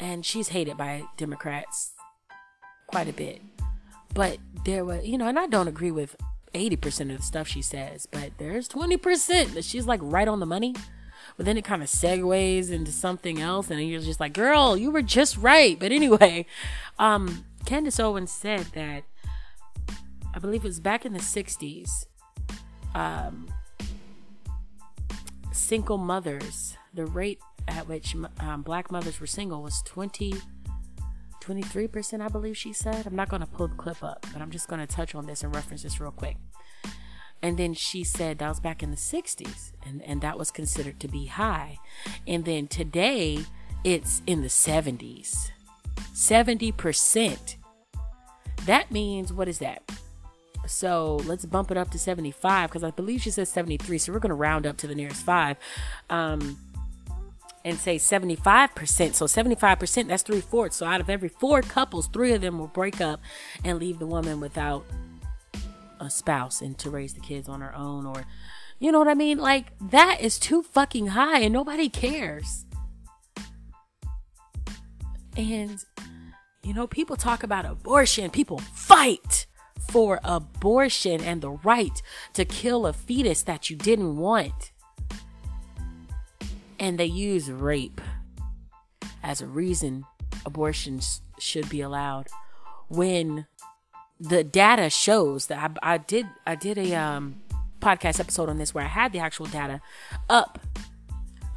[0.00, 1.92] and she's hated by Democrats
[2.88, 3.40] quite a bit.
[4.14, 6.16] But there was, you know, and I don't agree with
[6.54, 10.46] 80% of the stuff she says, but there's 20% that she's like right on the
[10.46, 10.74] money.
[11.36, 14.90] But then it kind of segues into something else, and you're just like, girl, you
[14.90, 15.78] were just right.
[15.78, 16.46] But anyway,
[16.98, 19.04] um, Candace Owens said that
[20.34, 22.06] I believe it was back in the 60s,
[22.94, 23.48] um,
[25.52, 30.34] single mothers, the rate at which um, black mothers were single was 20
[31.48, 33.06] 23%, I believe she said.
[33.06, 35.26] I'm not going to pull the clip up, but I'm just going to touch on
[35.26, 36.36] this and reference this real quick.
[37.40, 40.98] And then she said that was back in the 60s, and, and that was considered
[41.00, 41.78] to be high.
[42.26, 43.44] And then today,
[43.84, 45.50] it's in the 70s.
[46.14, 47.56] 70%.
[48.66, 49.82] That means, what is that?
[50.66, 53.98] So let's bump it up to 75 because I believe she says 73.
[53.98, 55.56] So we're going to round up to the nearest five.
[56.10, 56.58] Um,
[57.64, 59.14] and say 75%.
[59.14, 60.76] So 75%, that's three fourths.
[60.76, 63.20] So out of every four couples, three of them will break up
[63.64, 64.84] and leave the woman without
[66.00, 68.24] a spouse and to raise the kids on her own or
[68.80, 69.38] you know what I mean?
[69.38, 72.64] Like that is too fucking high and nobody cares.
[75.36, 75.84] And
[76.62, 79.46] you know, people talk about abortion, people fight
[79.90, 82.02] for abortion and the right
[82.34, 84.72] to kill a fetus that you didn't want
[86.78, 88.00] and they use rape
[89.22, 90.04] as a reason
[90.46, 92.28] abortions should be allowed
[92.88, 93.46] when
[94.20, 97.42] the data shows that I, I did I did a um
[97.80, 99.80] podcast episode on this where I had the actual data
[100.28, 100.58] up.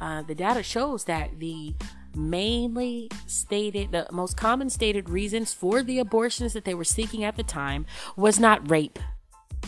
[0.00, 1.74] Uh, the data shows that the
[2.14, 7.36] mainly stated the most common stated reasons for the abortions that they were seeking at
[7.36, 8.98] the time was not rape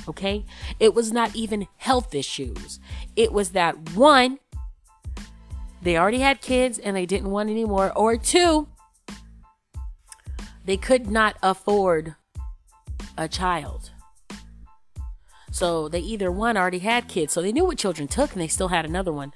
[0.07, 0.45] okay
[0.79, 2.79] it was not even health issues
[3.17, 4.39] it was that one
[5.85, 8.67] they already had kids and they didn't want any more or two
[10.65, 12.15] they could not afford
[13.17, 13.91] a child
[15.53, 18.49] so they either one already had kids so they knew what children took and they
[18.49, 19.33] still had another one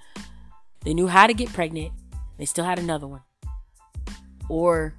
[0.84, 1.92] they knew how to get pregnant
[2.38, 3.22] they still had another one.
[4.48, 4.94] Or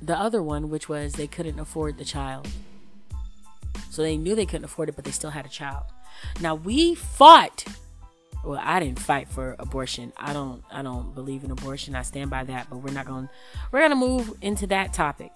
[0.00, 2.46] the other one, which was they couldn't afford the child.
[3.90, 5.84] So they knew they couldn't afford it, but they still had a child.
[6.40, 7.64] Now we fought.
[8.44, 10.12] Well, I didn't fight for abortion.
[10.16, 10.62] I don't.
[10.70, 11.94] I don't believe in abortion.
[11.94, 12.68] I stand by that.
[12.68, 13.28] But we're not going.
[13.72, 15.32] We're going to move into that topic.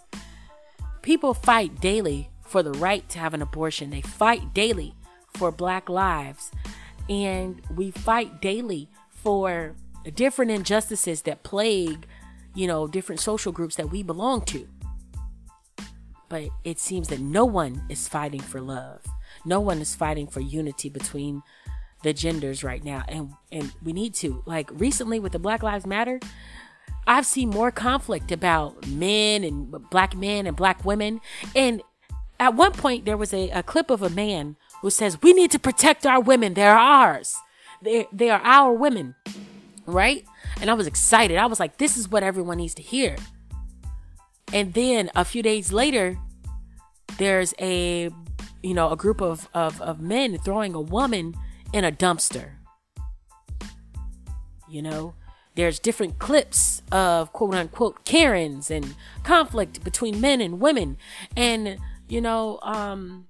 [1.02, 3.90] People fight daily for the right to have an abortion.
[3.90, 4.94] They fight daily
[5.34, 6.50] for Black lives,
[7.08, 9.74] and we fight daily for
[10.14, 12.06] different injustices that plague,
[12.54, 14.68] you know, different social groups that we belong to.
[16.28, 19.00] But it seems that no one is fighting for love.
[19.44, 21.42] No one is fighting for unity between
[22.02, 23.04] the genders right now.
[23.08, 24.42] And and we need to.
[24.46, 26.20] Like recently with the Black Lives Matter,
[27.06, 31.20] I've seen more conflict about men and black men and black women.
[31.54, 31.82] And
[32.40, 35.50] at one point there was a, a clip of a man who says, We need
[35.52, 36.54] to protect our women.
[36.54, 37.36] They're ours.
[37.82, 39.14] They they are our women
[39.88, 40.24] right?
[40.60, 41.38] And I was excited.
[41.38, 43.16] I was like, this is what everyone needs to hear.
[44.52, 46.18] And then a few days later,
[47.16, 48.10] there's a
[48.62, 51.34] you know, a group of, of, of men throwing a woman
[51.72, 52.52] in a dumpster.
[54.68, 55.14] You know,
[55.54, 58.94] there's different clips of quote unquote Karens and
[59.24, 60.98] conflict between men and women.
[61.36, 63.26] And, you know, um,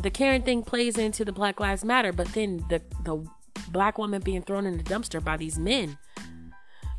[0.00, 3.26] the Karen thing plays into the Black Lives Matter, but then the, the
[3.70, 5.98] black woman being thrown in the dumpster by these men.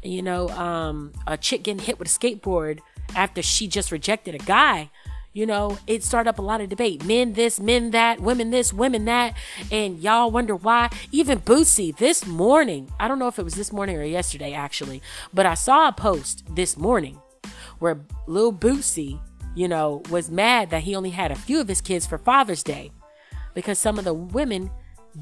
[0.04, 2.80] You know, um, a chick getting hit with a skateboard
[3.16, 4.92] after she just rejected a guy.
[5.32, 7.06] You know, it started up a lot of debate.
[7.06, 9.36] Men this, men that, women this, women that.
[9.72, 10.90] And y'all wonder why.
[11.12, 15.02] Even Boosie this morning, I don't know if it was this morning or yesterday actually,
[15.34, 17.22] but I saw a post this morning
[17.78, 19.20] where Lil Boosie,
[19.56, 22.64] you know, was mad that he only had a few of his kids for Father's
[22.64, 22.92] Day
[23.54, 24.72] because some of the women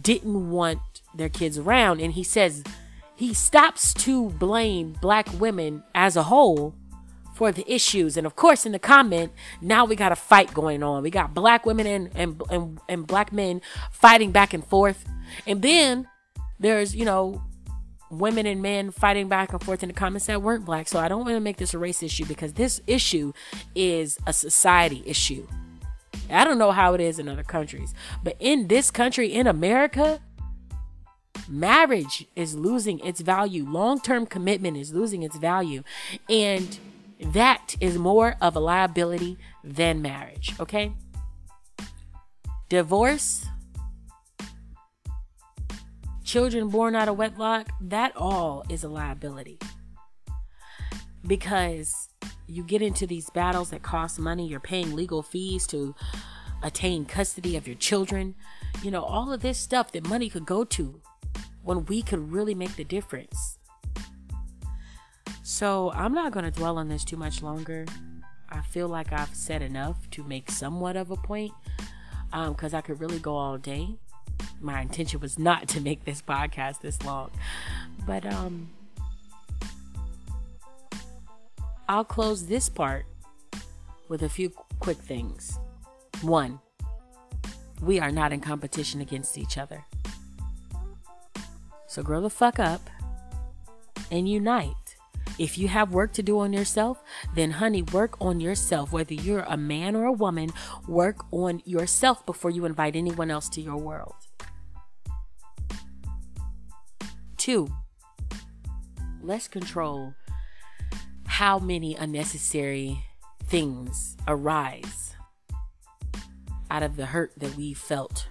[0.02, 0.80] didn't want
[1.16, 2.00] their kids around.
[2.00, 2.64] And he says
[3.16, 6.76] he stops to blame black women as a whole
[7.38, 8.18] for the issues.
[8.18, 9.32] And of course, in the comment,
[9.62, 11.04] now we got a fight going on.
[11.04, 13.62] We got black women and, and, and, and black men
[13.92, 15.06] fighting back and forth.
[15.46, 16.08] And then
[16.60, 17.44] there's, you know,
[18.10, 20.88] women and men fighting back and forth in the comments that weren't black.
[20.88, 23.34] So I don't want to make this a race issue because this issue
[23.76, 25.46] is a society issue.
[26.32, 30.20] I don't know how it is in other countries, but in this country, in America,
[31.48, 33.64] marriage is losing its value.
[33.70, 35.84] Long term commitment is losing its value.
[36.28, 36.80] And
[37.20, 40.94] that is more of a liability than marriage, okay?
[42.70, 43.46] Divorce,
[46.24, 49.58] children born out of wedlock, that all is a liability.
[51.26, 52.10] Because
[52.48, 55.96] you get into these battles that cost money, you're paying legal fees to
[56.64, 58.36] attain custody of your children.
[58.84, 61.02] You know, all of this stuff that money could go to
[61.64, 63.57] when we could really make the difference.
[65.48, 67.86] So I'm not going to dwell on this too much longer.
[68.50, 71.54] I feel like I've said enough to make somewhat of a point
[72.30, 73.96] because um, I could really go all day.
[74.60, 77.32] My intention was not to make this podcast this long,
[78.06, 78.72] but um,
[81.88, 83.06] I'll close this part
[84.10, 84.50] with a few
[84.82, 85.58] quick things.
[86.24, 86.60] One,
[87.82, 89.86] we are not in competition against each other.
[91.88, 92.90] So grow the fuck up
[94.12, 94.87] and unite.
[95.40, 97.04] If you have work to do on yourself,
[97.36, 98.92] then honey, work on yourself.
[98.92, 100.50] Whether you're a man or a woman,
[100.88, 104.16] work on yourself before you invite anyone else to your world.
[107.38, 107.68] Two,
[109.22, 110.16] let's control
[111.26, 113.06] how many unnecessary
[113.46, 115.16] things arise
[116.72, 118.28] out of the hurt that we felt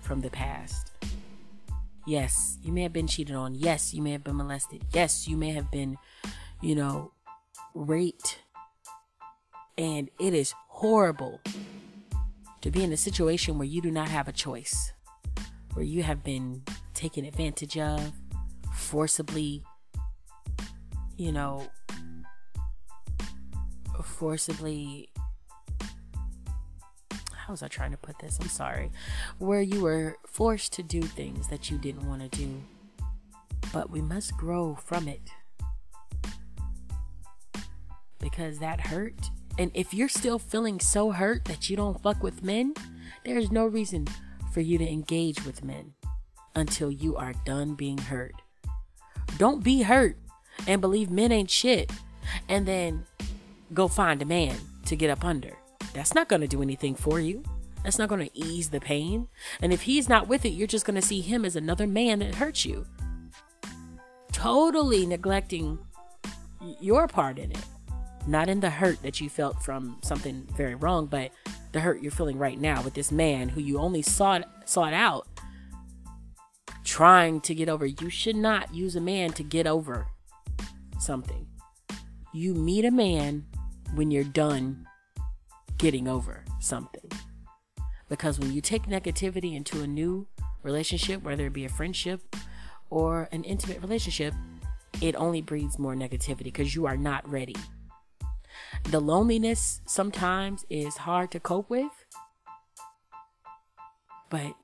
[0.00, 0.90] from the past.
[2.06, 3.54] Yes, you may have been cheated on.
[3.54, 4.82] Yes, you may have been molested.
[4.92, 5.96] Yes, you may have been,
[6.64, 7.12] you know,
[7.74, 8.38] raped.
[9.76, 11.40] And it is horrible
[12.62, 14.92] to be in a situation where you do not have a choice,
[15.74, 16.62] where you have been
[16.94, 18.12] taken advantage of,
[18.74, 19.62] forcibly,
[21.18, 21.68] you know,
[24.02, 25.10] forcibly
[27.36, 28.38] how was I trying to put this?
[28.40, 28.90] I'm sorry.
[29.36, 32.62] Where you were forced to do things that you didn't want to do.
[33.70, 35.30] But we must grow from it.
[38.24, 39.30] Because that hurt.
[39.58, 42.72] And if you're still feeling so hurt that you don't fuck with men,
[43.22, 44.08] there's no reason
[44.50, 45.92] for you to engage with men
[46.54, 48.32] until you are done being hurt.
[49.36, 50.16] Don't be hurt
[50.66, 51.92] and believe men ain't shit
[52.48, 53.04] and then
[53.74, 54.56] go find a man
[54.86, 55.58] to get up under.
[55.92, 57.42] That's not going to do anything for you.
[57.82, 59.28] That's not going to ease the pain.
[59.60, 62.20] And if he's not with it, you're just going to see him as another man
[62.20, 62.86] that hurts you.
[64.32, 65.78] Totally neglecting
[66.80, 67.64] your part in it.
[68.26, 71.30] Not in the hurt that you felt from something very wrong, but
[71.72, 75.26] the hurt you're feeling right now with this man who you only sought sought out
[76.84, 77.86] trying to get over.
[77.86, 80.06] You should not use a man to get over
[80.98, 81.46] something.
[82.32, 83.46] You meet a man
[83.94, 84.86] when you're done
[85.78, 87.10] getting over something.
[88.08, 90.26] Because when you take negativity into a new
[90.62, 92.36] relationship, whether it be a friendship
[92.90, 94.34] or an intimate relationship,
[95.00, 97.56] it only breeds more negativity because you are not ready.
[98.82, 101.92] The loneliness sometimes is hard to cope with,
[104.30, 104.54] but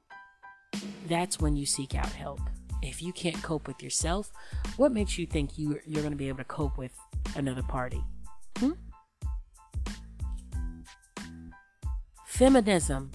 [1.08, 2.40] that's when you seek out help.
[2.82, 4.32] If you can't cope with yourself,
[4.76, 6.92] what makes you think you, you're going to be able to cope with
[7.36, 8.02] another party?
[8.58, 8.72] Hmm?
[12.26, 13.11] Feminism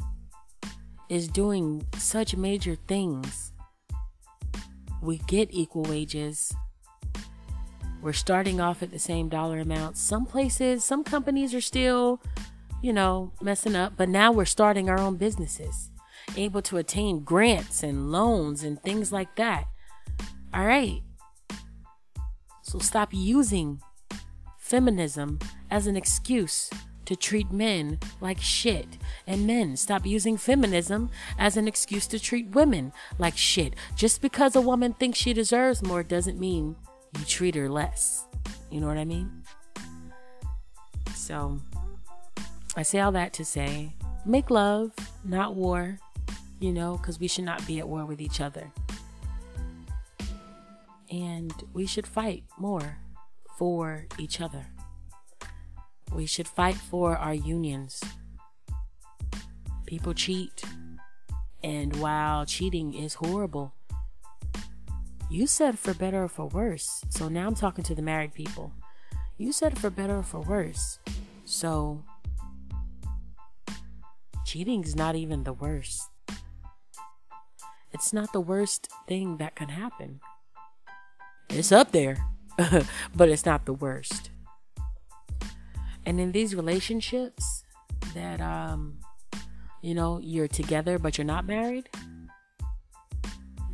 [1.09, 3.53] is doing such major things.
[5.01, 6.53] We get equal wages.
[8.06, 9.97] We're starting off at the same dollar amount.
[9.97, 12.22] Some places, some companies are still,
[12.80, 15.89] you know, messing up, but now we're starting our own businesses,
[16.38, 19.66] able to attain grants and loans and things like that.
[20.53, 21.01] All right.
[22.62, 23.82] So stop using
[24.60, 25.39] feminism
[25.72, 26.70] as an excuse
[27.06, 28.99] to treat men like shit.
[29.26, 33.74] And men, stop using feminism as an excuse to treat women like shit.
[33.95, 36.76] Just because a woman thinks she deserves more doesn't mean
[37.18, 38.26] you treat her less.
[38.70, 39.43] You know what I mean?
[41.13, 41.59] So,
[42.76, 43.93] I say all that to say
[44.26, 44.91] make love,
[45.24, 45.99] not war,
[46.59, 48.72] you know, because we should not be at war with each other.
[51.11, 52.97] And we should fight more
[53.57, 54.66] for each other.
[56.11, 58.01] We should fight for our unions.
[59.86, 60.63] People cheat.
[61.63, 63.74] And while cheating is horrible,
[65.30, 67.03] you said for better or for worse.
[67.09, 68.71] So now I'm talking to the married people.
[69.38, 70.99] You said for better or for worse.
[71.45, 72.03] So
[74.45, 76.09] cheating's not even the worst.
[77.91, 80.19] It's not the worst thing that can happen.
[81.49, 82.17] It's up there,
[83.15, 84.30] but it's not the worst.
[86.05, 87.63] And in these relationships
[88.13, 88.99] that um
[89.82, 91.89] you know, you're together but you're not married,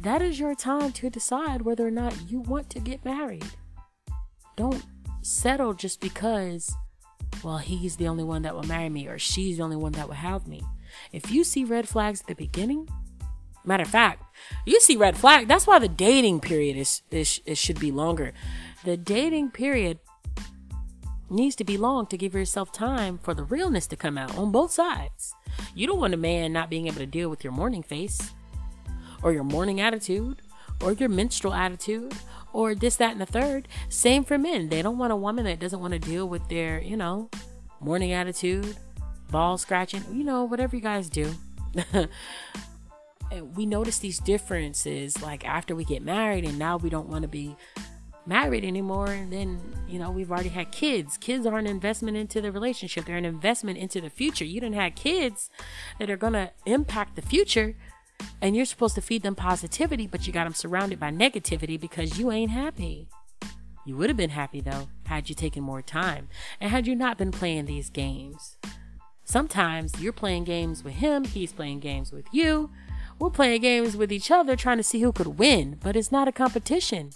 [0.01, 3.45] that is your time to decide whether or not you want to get married.
[4.55, 4.83] Don't
[5.21, 6.75] settle just because
[7.43, 10.07] well, he's the only one that will marry me or she's the only one that
[10.07, 10.61] will have me.
[11.11, 12.87] If you see red flags at the beginning,
[13.65, 14.23] matter of fact,
[14.65, 15.47] you see red flag.
[15.47, 18.33] That's why the dating period is, is, is should be longer.
[18.83, 19.99] The dating period
[21.29, 24.51] needs to be long to give yourself time for the realness to come out on
[24.51, 25.33] both sides.
[25.73, 28.31] You don't want a man not being able to deal with your morning face,
[29.23, 30.41] or your morning attitude,
[30.81, 32.13] or your menstrual attitude,
[32.53, 33.67] or this, that, and the third.
[33.89, 34.69] Same for men.
[34.69, 37.29] They don't want a woman that doesn't want to deal with their, you know,
[37.79, 38.77] morning attitude,
[39.29, 41.33] ball scratching, you know, whatever you guys do.
[43.55, 47.27] we notice these differences like after we get married and now we don't want to
[47.27, 47.55] be
[48.25, 52.39] married anymore and then you know we've already had kids kids are an investment into
[52.39, 55.49] the relationship they're an investment into the future you didn't have kids
[55.97, 57.75] that are going to impact the future
[58.41, 62.17] and you're supposed to feed them positivity but you got them surrounded by negativity because
[62.17, 63.07] you ain't happy.
[63.85, 66.29] You would have been happy though had you taken more time.
[66.59, 68.57] And had you not been playing these games.
[69.23, 72.69] Sometimes you're playing games with him he's playing games with you.
[73.19, 76.27] We're playing games with each other trying to see who could win but it's not
[76.27, 77.11] a competition.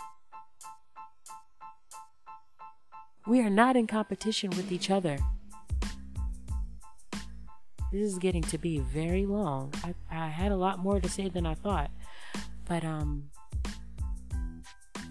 [3.27, 5.17] We are not in competition with each other.
[7.95, 9.73] This is getting to be very long.
[9.81, 11.89] I, I had a lot more to say than I thought.
[12.67, 13.29] But um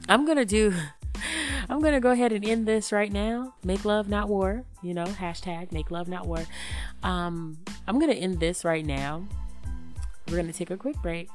[0.06, 0.74] I'm gonna do
[1.70, 3.54] I'm gonna go ahead and end this right now.
[3.64, 6.44] Make love not war, you know, hashtag make love not war.
[7.02, 7.56] Um
[7.88, 9.26] I'm gonna end this right now.
[10.28, 11.30] We're gonna take a quick break.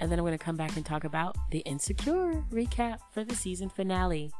[0.00, 3.68] And then I'm gonna come back and talk about the insecure recap for the season
[3.68, 4.32] finale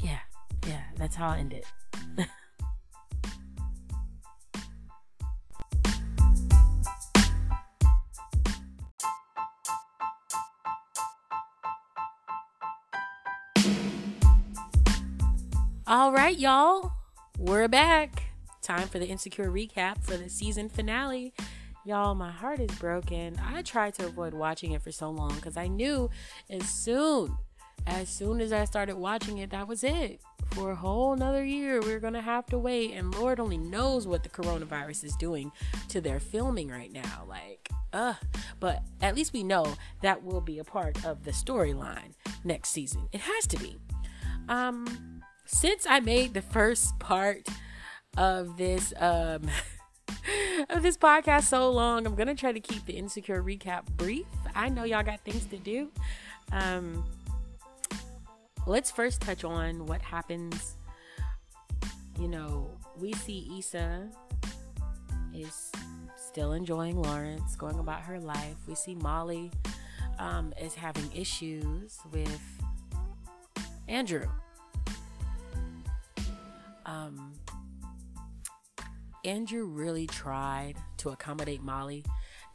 [0.00, 0.20] yeah,
[0.68, 1.64] yeah, that's how I end it.
[15.88, 16.90] All right, y'all.
[17.38, 18.24] We're back.
[18.60, 21.32] Time for the Insecure recap for the season finale.
[21.84, 23.40] Y'all, my heart is broken.
[23.40, 26.10] I tried to avoid watching it for so long because I knew
[26.50, 27.36] as soon,
[27.86, 30.20] as soon as I started watching it, that was it.
[30.54, 34.08] For a whole another year, we we're gonna have to wait, and Lord only knows
[34.08, 35.52] what the coronavirus is doing
[35.90, 37.26] to their filming right now.
[37.28, 38.14] Like, uh,
[38.58, 39.72] but at least we know
[40.02, 43.08] that will be a part of the storyline next season.
[43.12, 43.76] It has to be.
[44.48, 45.15] Um,
[45.46, 47.48] since I made the first part
[48.16, 49.42] of this um
[50.70, 54.26] of this podcast so long, I'm gonna try to keep the insecure recap brief.
[54.54, 55.90] I know y'all got things to do.
[56.52, 57.04] Um,
[58.66, 60.76] let's first touch on what happens.
[62.18, 64.10] You know, we see Issa
[65.34, 65.70] is
[66.16, 68.56] still enjoying Lawrence, going about her life.
[68.66, 69.50] We see Molly
[70.18, 72.40] um, is having issues with
[73.88, 74.26] Andrew.
[76.86, 77.34] Um,
[79.24, 82.04] Andrew really tried to accommodate Molly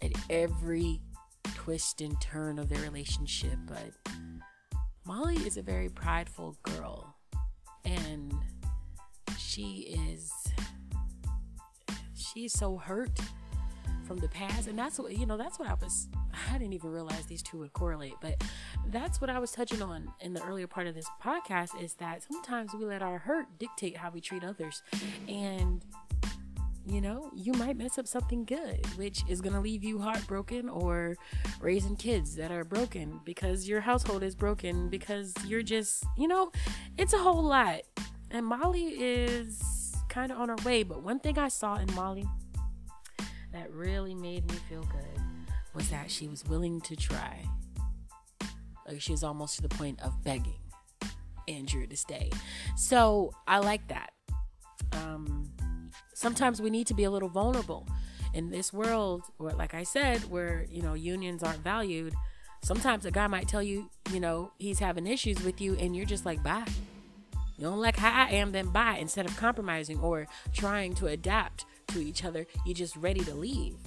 [0.02, 1.02] at every
[1.56, 3.92] twist and turn of their relationship, but
[5.06, 7.16] Molly is a very prideful girl
[7.86, 8.34] and
[9.38, 10.32] she is
[12.16, 13.20] she's so hurt
[14.12, 16.10] from the past and that's what you know that's what i was
[16.50, 18.44] i didn't even realize these two would correlate but
[18.88, 22.22] that's what i was touching on in the earlier part of this podcast is that
[22.22, 24.84] sometimes we let our hurt dictate how we treat others.
[25.30, 25.82] And
[26.86, 30.68] you know you might mess up something good which is going to leave you heartbroken
[30.68, 31.16] or
[31.60, 36.52] raising kids that are broken because your household is broken because you're just you know
[36.98, 37.82] it's a whole lot.
[38.32, 42.26] And molly is kind of on her way but one thing i saw in molly
[43.54, 45.22] that really made me feel good
[45.74, 47.46] was that she was willing to try.
[48.88, 50.60] Like she was almost to the point of begging
[51.48, 52.32] Andrew to stay.
[52.76, 54.12] So I like that.
[54.94, 55.52] Um,
[56.14, 57.88] sometimes we need to be a little vulnerable
[58.34, 62.14] in this world where, like I said, where you know unions aren't valued.
[62.64, 66.06] Sometimes a guy might tell you, you know, he's having issues with you, and you're
[66.06, 66.68] just like, bye.
[67.58, 68.98] You don't like how I am, then bye.
[69.00, 72.46] Instead of compromising or trying to adapt to each other.
[72.66, 73.78] You're just ready to leave.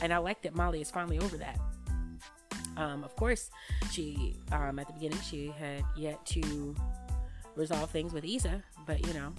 [0.00, 1.58] And I like that Molly is finally over that.
[2.76, 3.50] Um, of course,
[3.90, 6.74] she um, at the beginning she had yet to
[7.54, 9.32] resolve things with Issa, but you know,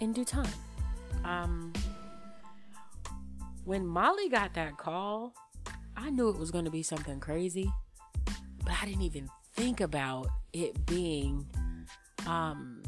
[0.00, 0.52] in due time.
[1.24, 1.72] Um,
[3.64, 5.34] when Molly got that call,
[5.96, 7.70] I knew it was going to be something crazy,
[8.64, 11.46] but I didn't even think about it being
[12.26, 12.82] um,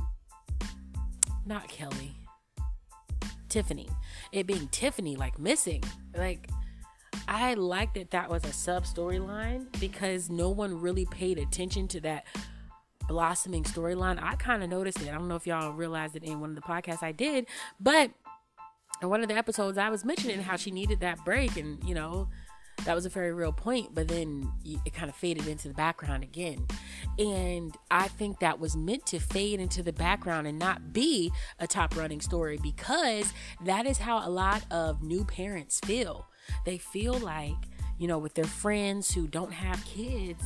[1.47, 2.17] not Kelly.
[3.55, 3.89] Tiffany.
[4.33, 5.85] It being Tiffany, like missing.
[6.19, 6.51] Like,
[7.29, 12.01] I like that that was a sub storyline because no one really paid attention to
[12.01, 12.25] that
[13.07, 14.21] blossoming storyline.
[14.21, 15.09] I kind of noticed it.
[15.09, 17.47] I don't know if y'all realized it in one of the podcasts I did,
[17.79, 18.11] but
[19.01, 21.95] in one of the episodes, I was mentioning how she needed that break, and you
[21.95, 22.27] know,
[22.85, 26.23] that was a very real point, but then it kind of faded into the background
[26.23, 26.67] again.
[27.19, 31.67] And I think that was meant to fade into the background and not be a
[31.67, 33.33] top running story because
[33.65, 36.29] that is how a lot of new parents feel.
[36.67, 37.57] They feel like,
[37.99, 40.43] you know, with their friends who don't have kids,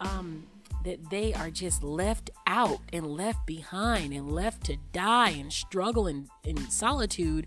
[0.00, 0.46] um,
[0.84, 6.06] that they are just left out and left behind and left to die and struggle
[6.06, 7.46] in, in solitude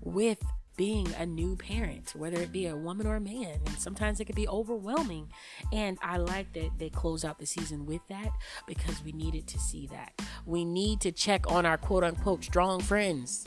[0.00, 0.42] with
[0.76, 3.60] being a new parent, whether it be a woman or a man.
[3.66, 5.28] And sometimes it could be overwhelming.
[5.72, 8.30] And I like that they close out the season with that
[8.66, 10.12] because we needed to see that.
[10.46, 13.46] We need to check on our quote unquote strong friends.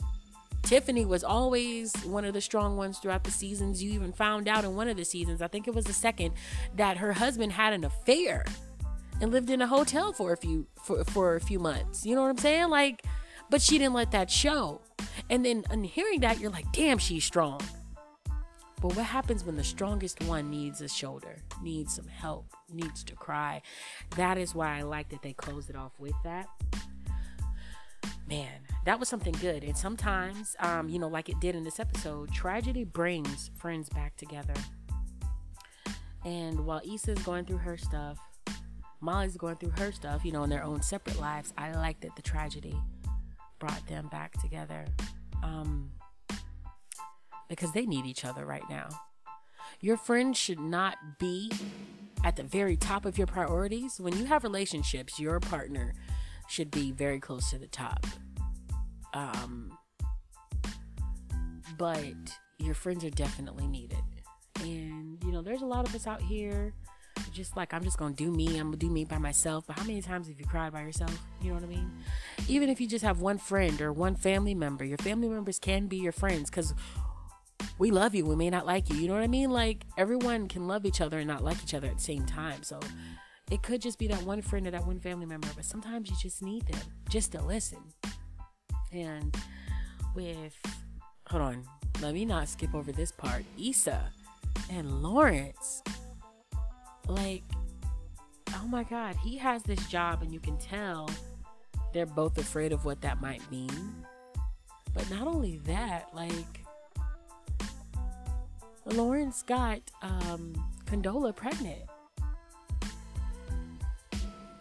[0.62, 3.82] Tiffany was always one of the strong ones throughout the seasons.
[3.82, 6.34] You even found out in one of the seasons, I think it was the second,
[6.74, 8.44] that her husband had an affair
[9.20, 12.04] and lived in a hotel for a few for, for a few months.
[12.04, 12.68] You know what I'm saying?
[12.68, 13.04] Like
[13.50, 14.80] but she didn't let that show.
[15.30, 17.60] And then on hearing that, you're like, damn, she's strong.
[18.80, 23.14] But what happens when the strongest one needs a shoulder, needs some help, needs to
[23.14, 23.62] cry?
[24.16, 26.46] That is why I like that they closed it off with that.
[28.28, 29.64] Man, that was something good.
[29.64, 34.16] And sometimes, um, you know, like it did in this episode, tragedy brings friends back
[34.16, 34.54] together.
[36.24, 38.18] And while Issa's going through her stuff,
[39.00, 42.16] Molly's going through her stuff, you know, in their own separate lives, I like that
[42.16, 42.74] the tragedy
[43.58, 44.86] brought them back together
[45.42, 45.90] um,
[47.48, 48.88] because they need each other right now.
[49.80, 51.50] Your friends should not be
[52.24, 54.00] at the very top of your priorities.
[54.00, 55.94] When you have relationships, your partner
[56.48, 58.06] should be very close to the top.
[59.12, 59.76] Um,
[61.78, 62.14] but
[62.58, 64.02] your friends are definitely needed.
[64.60, 66.72] And, you know, there's a lot of us out here
[67.36, 68.58] just like I'm just gonna do me.
[68.58, 69.64] I'm gonna do me by myself.
[69.66, 71.16] But how many times have you cried by yourself?
[71.40, 71.92] You know what I mean?
[72.48, 75.86] Even if you just have one friend or one family member, your family members can
[75.86, 76.74] be your friends because
[77.78, 78.24] we love you.
[78.24, 78.96] We may not like you.
[78.96, 79.50] You know what I mean?
[79.50, 82.62] Like everyone can love each other and not like each other at the same time.
[82.62, 82.80] So
[83.50, 85.48] it could just be that one friend or that one family member.
[85.54, 87.78] But sometimes you just need them just to listen.
[88.92, 89.36] And
[90.14, 90.54] with
[91.28, 91.64] hold on,
[92.00, 93.44] let me not skip over this part.
[93.58, 94.10] Issa
[94.70, 95.82] and Lawrence
[97.08, 97.42] like,
[98.54, 101.08] oh my God, he has this job, and you can tell
[101.92, 104.06] they're both afraid of what that might mean.
[104.94, 106.64] But not only that, like,
[108.86, 110.54] Lawrence got um,
[110.86, 111.82] Condola pregnant.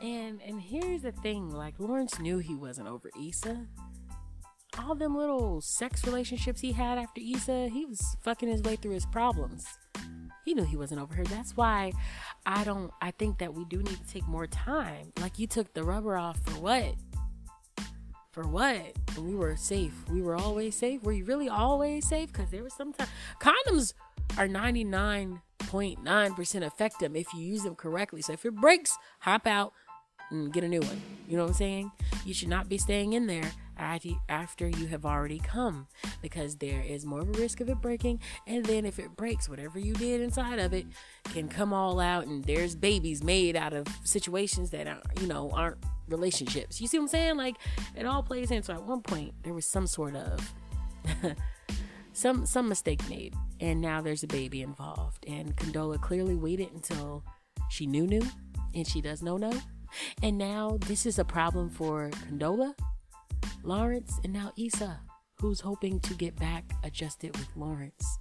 [0.01, 3.65] And and here's the thing, like Lawrence knew he wasn't over Issa.
[4.77, 8.91] All them little sex relationships he had after Issa, he was fucking his way through
[8.91, 9.65] his problems.
[10.45, 11.23] He knew he wasn't over her.
[11.23, 11.91] That's why
[12.45, 15.11] I don't I think that we do need to take more time.
[15.19, 16.93] Like you took the rubber off for what?
[18.31, 18.93] For what?
[19.17, 19.93] We were safe.
[20.09, 21.01] We were always safe.
[21.01, 22.31] Were you really always safe?
[22.31, 23.07] Because there was some time
[23.41, 23.93] condoms
[24.37, 28.21] are 99.9% effective if you use them correctly.
[28.21, 29.73] So if it breaks, hop out
[30.29, 31.01] and get a new one.
[31.27, 31.91] You know what I'm saying?
[32.23, 35.87] You should not be staying in there after you have already come
[36.21, 39.49] because there is more of a risk of it breaking and then if it breaks
[39.49, 40.85] whatever you did inside of it
[41.25, 45.51] can come all out and there's babies made out of situations that are you know
[45.51, 46.79] aren't relationships.
[46.79, 47.37] You see what i'm saying?
[47.37, 47.55] Like
[47.95, 50.53] it all plays into at one point there was some sort of
[52.13, 55.25] some some mistake made and now there's a baby involved.
[55.27, 57.23] And condola clearly waited until
[57.69, 58.21] she knew knew
[58.73, 59.53] and she does know know
[60.21, 62.75] and now this is a problem for condola
[63.63, 64.99] Lawrence, and now Issa,
[65.39, 68.19] who's hoping to get back adjusted with Lawrence.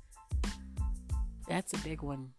[1.49, 2.31] That's a big one.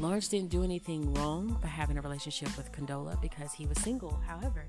[0.00, 4.20] Lawrence didn't do anything wrong by having a relationship with Condola because he was single.
[4.26, 4.68] However,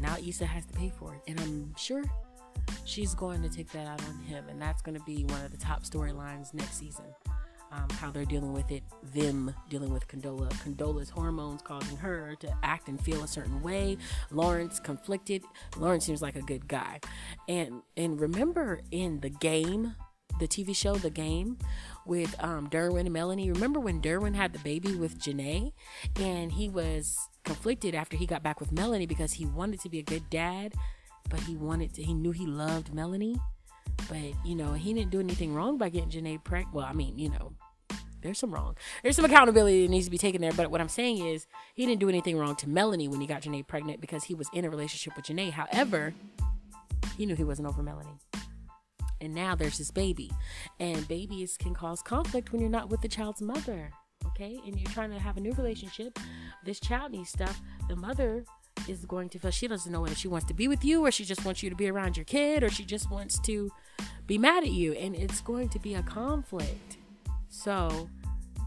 [0.00, 1.22] now Issa has to pay for it.
[1.26, 2.04] And I'm sure
[2.84, 4.48] she's going to take that out on him.
[4.48, 7.06] And that's going to be one of the top storylines next season
[7.74, 8.82] um, how they're dealing with it,
[9.14, 13.96] them dealing with Condola, Condola's hormones causing her to act and feel a certain way.
[14.30, 15.42] Lawrence conflicted.
[15.76, 17.00] Lawrence seems like a good guy,
[17.48, 19.94] and and remember in the game,
[20.38, 21.58] the TV show, The Game,
[22.06, 23.50] with um, Derwin and Melanie.
[23.50, 25.72] Remember when Derwin had the baby with Janay,
[26.16, 29.98] and he was conflicted after he got back with Melanie because he wanted to be
[29.98, 30.74] a good dad,
[31.28, 32.02] but he wanted to.
[32.02, 33.38] He knew he loved Melanie.
[34.08, 36.74] But you know, he didn't do anything wrong by getting Janay pregnant.
[36.74, 37.52] Well, I mean, you know,
[38.24, 38.74] there's some wrong.
[39.02, 40.52] There's some accountability that needs to be taken there.
[40.52, 43.42] But what I'm saying is, he didn't do anything wrong to Melanie when he got
[43.42, 45.52] Janay pregnant because he was in a relationship with Janay.
[45.52, 46.14] However,
[47.18, 48.18] he knew he wasn't over Melanie.
[49.20, 50.30] And now there's this baby.
[50.80, 53.90] And babies can cause conflict when you're not with the child's mother.
[54.28, 54.58] Okay?
[54.66, 56.18] And you're trying to have a new relationship.
[56.64, 57.60] This child needs stuff.
[57.88, 58.44] The mother
[58.88, 61.10] is going to feel she doesn't know whether she wants to be with you or
[61.10, 63.70] she just wants you to be around your kid or she just wants to
[64.26, 64.94] be mad at you.
[64.94, 66.96] And it's going to be a conflict.
[67.54, 68.10] So,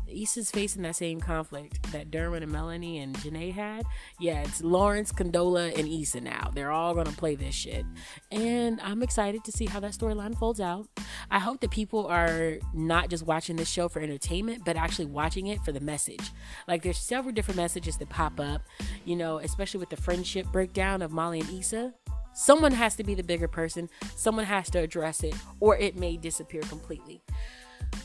[0.07, 3.85] Issa's facing that same conflict that Derwin and Melanie and Janay had.
[4.17, 6.51] Yeah, it's Lawrence, Condola, and Issa now.
[6.55, 7.85] They're all gonna play this shit.
[8.31, 10.88] And I'm excited to see how that storyline folds out.
[11.29, 15.47] I hope that people are not just watching this show for entertainment, but actually watching
[15.47, 16.31] it for the message.
[16.65, 18.61] Like there's several different messages that pop up,
[19.03, 21.93] you know, especially with the friendship breakdown of Molly and Issa.
[22.33, 26.15] Someone has to be the bigger person, someone has to address it, or it may
[26.15, 27.21] disappear completely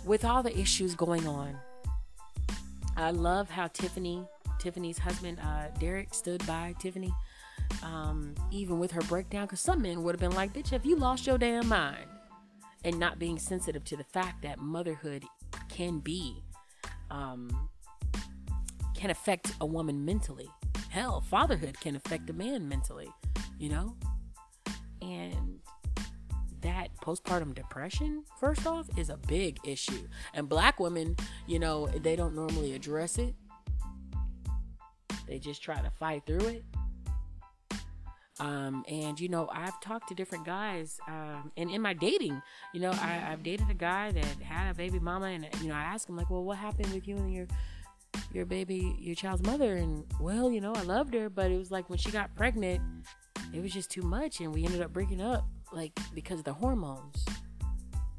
[0.04, 1.56] with all the issues going on,
[2.96, 4.24] I love how Tiffany,
[4.58, 7.12] Tiffany's husband, uh, Derek, stood by Tiffany,
[7.82, 9.46] um, even with her breakdown.
[9.46, 12.06] Because some men would have been like, "Bitch, have you lost your damn mind?"
[12.84, 15.24] And not being sensitive to the fact that motherhood
[15.68, 16.42] can be,
[17.10, 17.68] um,
[18.94, 20.48] can affect a woman mentally.
[20.90, 23.10] Hell, fatherhood can affect a man mentally.
[23.58, 23.96] You know,
[25.00, 25.60] and
[26.62, 30.08] that postpartum depression, first off, is a big issue.
[30.34, 33.34] And black women, you know, they don't normally address it,
[35.26, 36.64] they just try to fight through it.
[38.40, 42.42] Um, and you know, I've talked to different guys, um, and in my dating,
[42.72, 45.74] you know, I, have dated a guy that had a baby mama, and you know,
[45.74, 47.46] I asked him like, well, what happened with you and your
[48.32, 49.76] your baby, your child's mother?
[49.76, 52.80] And well, you know, I loved her, but it was like when she got pregnant,
[53.52, 56.52] it was just too much, and we ended up breaking up like because of the
[56.52, 57.24] hormones.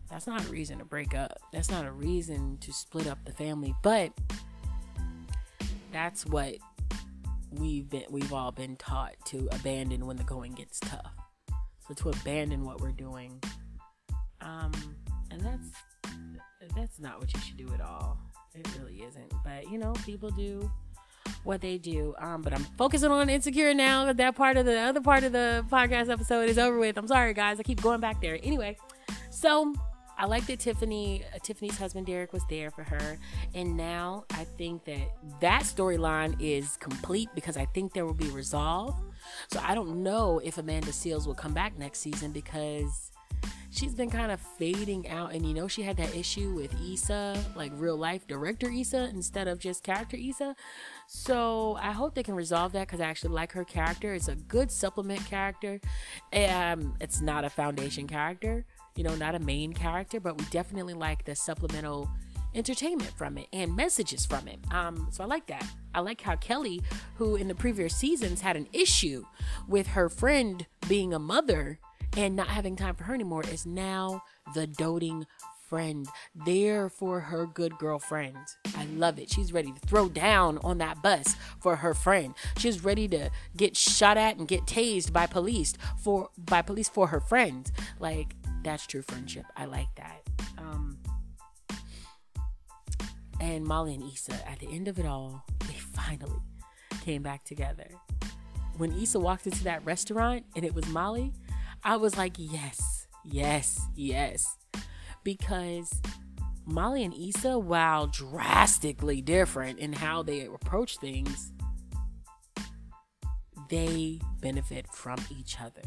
[0.10, 1.40] That's not a reason to break up.
[1.52, 4.12] That's not a reason to split up the family, but
[5.92, 6.56] that's what
[7.52, 11.14] we've been we've all been taught to abandon when the going gets tough.
[11.88, 13.42] So to abandon what we're doing.
[14.42, 14.72] Um
[15.32, 15.68] and that's
[16.76, 18.20] that's not what you should do at all.
[18.54, 19.34] It really isn't.
[19.44, 20.70] But you know, people do
[21.44, 22.16] what they do.
[22.20, 24.06] Um, but I'm focusing on insecure now.
[24.06, 26.98] That that part of the other part of the podcast episode is over with.
[26.98, 27.60] I'm sorry, guys.
[27.60, 28.40] I keep going back there.
[28.44, 28.78] Anyway,
[29.30, 29.74] so
[30.18, 33.18] I like that Tiffany, uh, Tiffany's husband Derek was there for her,
[33.56, 38.30] and now I think that that storyline is complete because I think there will be
[38.30, 38.96] resolve.
[39.52, 43.12] So I don't know if Amanda Seales will come back next season because
[43.72, 45.34] she's been kind of fading out.
[45.34, 49.48] And you know, she had that issue with Issa, like real life director Issa, instead
[49.48, 50.56] of just character Issa.
[51.08, 54.14] So I hope they can resolve that because I actually like her character.
[54.14, 55.80] It's a good supplement character.
[56.34, 60.94] Um, it's not a foundation character, you know, not a main character, but we definitely
[60.94, 62.10] like the supplemental
[62.56, 64.60] entertainment from it and messages from it.
[64.72, 65.66] Um, so I like that.
[65.94, 66.82] I like how Kelly,
[67.16, 69.26] who in the previous seasons had an issue
[69.68, 71.80] with her friend being a mother
[72.16, 74.24] and not having time for her anymore, is now
[74.54, 75.26] the doting
[75.74, 76.08] friend
[76.46, 78.38] there for her good girlfriend.
[78.78, 79.32] I love it.
[79.32, 82.36] She's ready to throw down on that bus for her friend.
[82.60, 87.08] She's ready to get shot at and get tased by police for by police for
[87.08, 87.72] her friend.
[88.00, 89.46] Like that's true friendship.
[89.58, 90.30] I like that.
[90.60, 91.00] Um
[93.42, 96.44] and Molly and Issa at the end of it all, they finally
[97.02, 97.88] came back together.
[98.78, 101.34] When Issa walked into that restaurant and it was Molly,
[101.84, 104.56] I was like, yes, yes, yes.
[105.24, 106.02] Because
[106.66, 111.52] Molly and Issa, while drastically different in how they approach things,
[113.70, 115.82] they benefit from each other.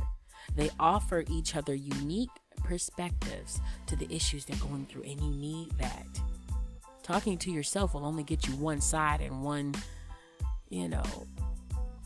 [0.55, 2.30] They offer each other unique
[2.64, 6.07] perspectives to the issues they're going through, and you need that.
[7.03, 9.74] Talking to yourself will only get you one side and one,
[10.68, 11.05] you know,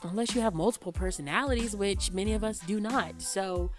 [0.02, 3.20] unless you have multiple personalities, which many of us do not.
[3.20, 3.70] So,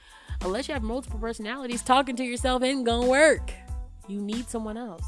[0.42, 3.52] unless you have multiple personalities, talking to yourself ain't gonna work.
[4.08, 5.06] You need someone else.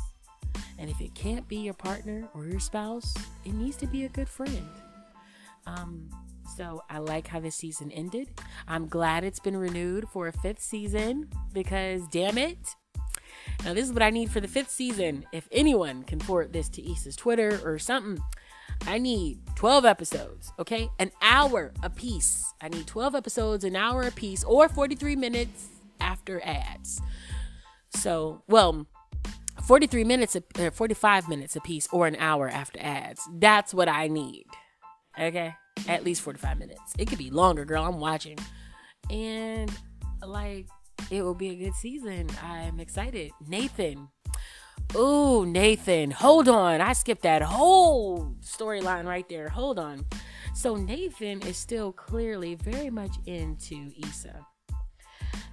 [0.77, 3.13] And if it can't be your partner or your spouse,
[3.45, 4.67] it needs to be a good friend.
[5.65, 6.09] Um,
[6.55, 8.29] so I like how this season ended.
[8.67, 12.75] I'm glad it's been renewed for a fifth season because damn it.
[13.63, 15.25] Now, this is what I need for the fifth season.
[15.31, 18.23] If anyone can forward this to Issa's Twitter or something,
[18.85, 20.89] I need 12 episodes, okay?
[20.99, 22.53] An hour a piece.
[22.61, 25.69] I need 12 episodes, an hour a piece, or 43 minutes
[26.01, 27.01] after ads.
[27.95, 28.87] So, well,
[29.63, 33.21] 43 minutes, or uh, 45 minutes a piece, or an hour after ads.
[33.33, 34.45] That's what I need,
[35.19, 35.53] okay?
[35.87, 36.93] At least 45 minutes.
[36.97, 37.85] It could be longer, girl.
[37.85, 38.37] I'm watching.
[39.09, 39.71] And,
[40.25, 40.67] like,
[41.09, 42.29] it will be a good season.
[42.41, 43.31] I'm excited.
[43.47, 44.09] Nathan,
[44.95, 46.79] Ooh, Nathan, hold on.
[46.79, 49.49] I skipped that whole storyline right there.
[49.49, 50.05] Hold on.
[50.53, 54.45] So, Nathan is still clearly very much into Issa.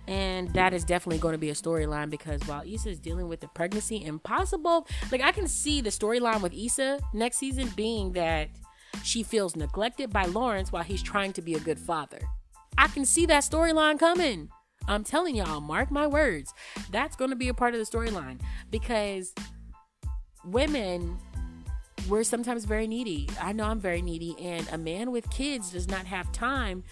[0.07, 3.41] And that is definitely going to be a storyline because while Issa is dealing with
[3.41, 8.51] the pregnancy impossible, like I can see the storyline with Issa next season being that
[9.05, 12.21] she feels neglected by Lawrence while he's trying to be a good father.
[12.77, 14.51] I can see that storyline coming.
[14.91, 16.53] I'm telling y'all, mark my words.
[16.91, 18.41] That's going to be a part of the storyline
[18.73, 19.33] because
[20.45, 21.17] women
[22.09, 23.29] we're sometimes very needy.
[23.41, 26.83] I know I'm very needy, and a man with kids does not have time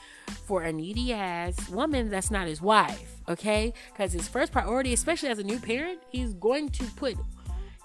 [0.47, 3.73] for a needy ass woman that's not his wife, okay?
[3.91, 7.17] Because his first priority, especially as a new parent, he's going to put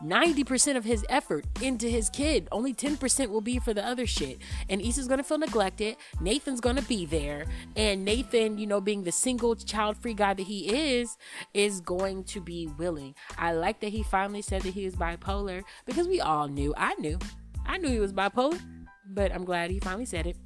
[0.03, 2.47] 90% of his effort into his kid.
[2.51, 4.39] Only 10% will be for the other shit.
[4.69, 5.97] And Issa's gonna feel neglected.
[6.19, 7.45] Nathan's gonna be there.
[7.75, 11.17] And Nathan, you know, being the single child free guy that he is,
[11.53, 13.15] is going to be willing.
[13.37, 16.73] I like that he finally said that he is bipolar because we all knew.
[16.77, 17.17] I knew.
[17.65, 18.59] I knew he was bipolar.
[19.05, 20.37] But I'm glad he finally said it.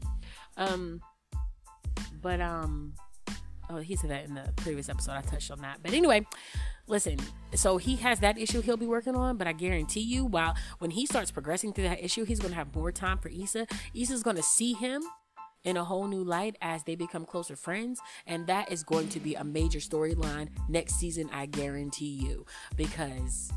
[0.58, 1.02] Um,
[2.22, 2.94] but, um,
[3.70, 5.14] oh, he said that in the previous episode.
[5.14, 5.80] I touched on that.
[5.82, 6.26] But anyway,
[6.88, 7.18] listen
[7.54, 10.90] so he has that issue he'll be working on but i guarantee you while when
[10.92, 14.24] he starts progressing through that issue he's going to have more time for Issa Issa's
[14.24, 15.04] going to see him
[15.64, 19.20] in a whole new light as they become closer friends and that is going to
[19.20, 22.46] be a major storyline next season i guarantee you
[22.78, 23.52] because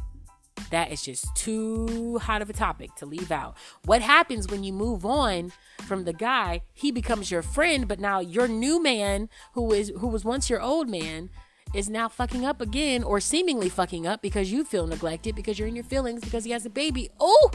[0.70, 3.56] that is just too hot of a topic to leave out.
[3.84, 5.52] What happens when you move on
[5.86, 6.62] from the guy?
[6.72, 10.60] He becomes your friend, but now your new man, who is who was once your
[10.60, 11.30] old man,
[11.74, 15.68] is now fucking up again or seemingly fucking up because you feel neglected because you're
[15.68, 17.10] in your feelings because he has a baby.
[17.20, 17.50] Oh,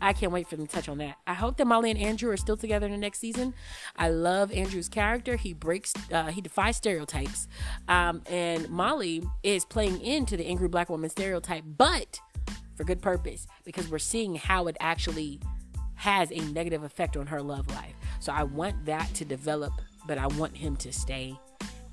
[0.00, 1.16] I can't wait for them to touch on that.
[1.26, 3.52] I hope that Molly and Andrew are still together in the next season.
[3.96, 5.36] I love Andrew's character.
[5.36, 7.48] He breaks, uh, he defies stereotypes.
[7.86, 12.20] Um, and Molly is playing into the angry black woman stereotype, but
[12.80, 15.38] for good purpose because we're seeing how it actually
[15.96, 17.92] has a negative effect on her love life.
[18.20, 19.74] So I want that to develop,
[20.06, 21.38] but I want him to stay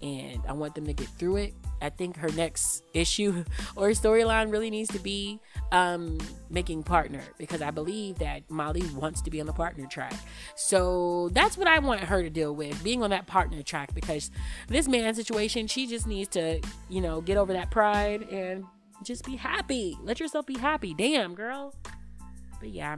[0.02, 1.54] and I want them to get through it.
[1.82, 3.44] I think her next issue
[3.76, 5.42] or storyline really needs to be
[5.74, 6.20] um,
[6.50, 10.14] making partner because I believe that Molly wants to be on the partner track.
[10.56, 14.32] So that's what I want her to deal with, being on that partner track because
[14.70, 18.64] this man situation, she just needs to, you know, get over that pride and
[19.04, 19.98] just be happy.
[20.04, 20.94] Let yourself be happy.
[20.94, 21.74] Damn, girl.
[22.60, 22.98] But yeah,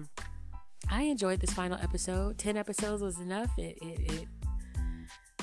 [0.89, 2.37] I enjoyed this final episode.
[2.37, 3.51] 10 episodes was enough.
[3.57, 4.27] It, it, it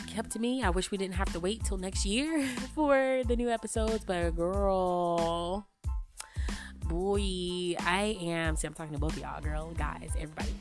[0.07, 0.63] kept me.
[0.63, 4.35] I wish we didn't have to wait till next year for the new episodes, but
[4.35, 5.67] girl,
[6.85, 8.57] boy, I am.
[8.57, 10.55] See, I'm talking to both of y'all, girl, guys, everybody.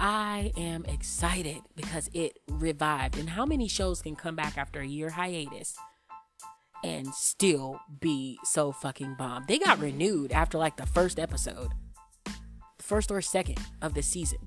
[0.00, 3.18] I am excited because it revived.
[3.18, 5.76] And how many shows can come back after a year hiatus
[6.84, 9.44] and still be so fucking bomb?
[9.48, 11.70] They got renewed after like the first episode,
[12.78, 14.38] first or second of the season.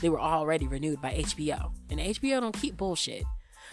[0.00, 1.72] They were already renewed by HBO.
[1.90, 3.24] And HBO don't keep bullshit.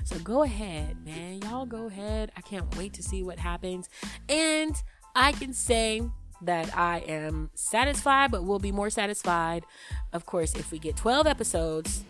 [0.04, 1.42] So go ahead, man.
[1.42, 2.32] Y'all go ahead.
[2.38, 3.90] I can't wait to see what happens.
[4.30, 4.76] And
[5.16, 6.04] I can say
[6.42, 9.66] that I am satisfied, but will be more satisfied,
[10.14, 12.04] of course, if we get 12 episodes,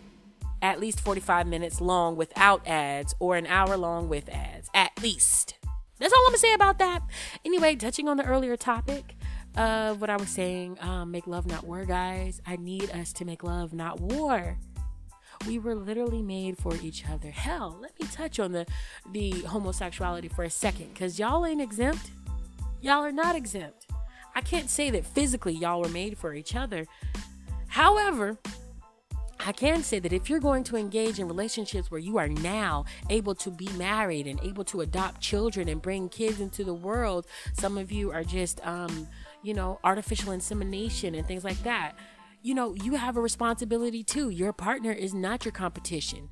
[0.62, 5.56] at least 45 minutes long without ads, or an hour long with ads, at least.
[6.02, 7.04] That's all I'm gonna say about that.
[7.46, 9.16] Anyway, touching on the earlier topic
[9.56, 12.42] of what I was saying, um, make love, not war, guys.
[12.46, 14.58] I need us to make love, not war.
[15.46, 17.30] We were literally made for each other.
[17.30, 18.66] Hell, let me touch on the
[19.12, 22.10] the homosexuality for a second, cause y'all ain't exempt.
[22.82, 23.86] Y'all are not exempt.
[24.34, 26.88] I can't say that physically y'all were made for each other.
[27.68, 28.40] However,
[29.44, 32.86] I can say that if you're going to engage in relationships where you are now
[33.10, 37.26] able to be married and able to adopt children and bring kids into the world,
[37.54, 39.08] some of you are just, um,
[39.42, 41.94] you know, artificial insemination and things like that.
[42.44, 44.30] You know, you have a responsibility too.
[44.30, 46.30] Your partner is not your competition.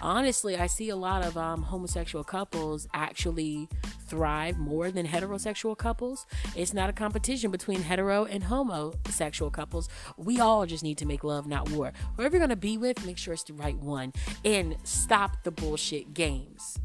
[0.00, 3.68] Honestly, I see a lot of um, homosexual couples actually
[4.06, 6.26] thrive more than heterosexual couples.
[6.56, 9.88] It's not a competition between hetero and homosexual couples.
[10.16, 11.92] We all just need to make love, not war.
[12.16, 14.12] Whoever you're going to be with, make sure it's the right one
[14.44, 16.78] and stop the bullshit games.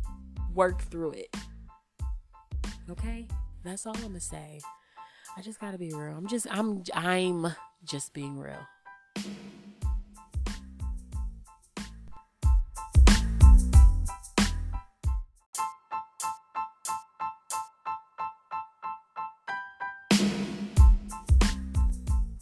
[0.53, 1.36] Work through it.
[2.89, 3.28] Okay?
[3.64, 4.62] That's all I'm going to say.
[5.36, 6.16] I just got to be real.
[6.18, 7.53] I'm just I'm I'm
[7.84, 8.66] just being real.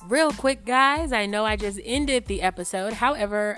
[0.07, 1.11] Real quick, guys.
[1.11, 2.93] I know I just ended the episode.
[2.93, 3.57] However,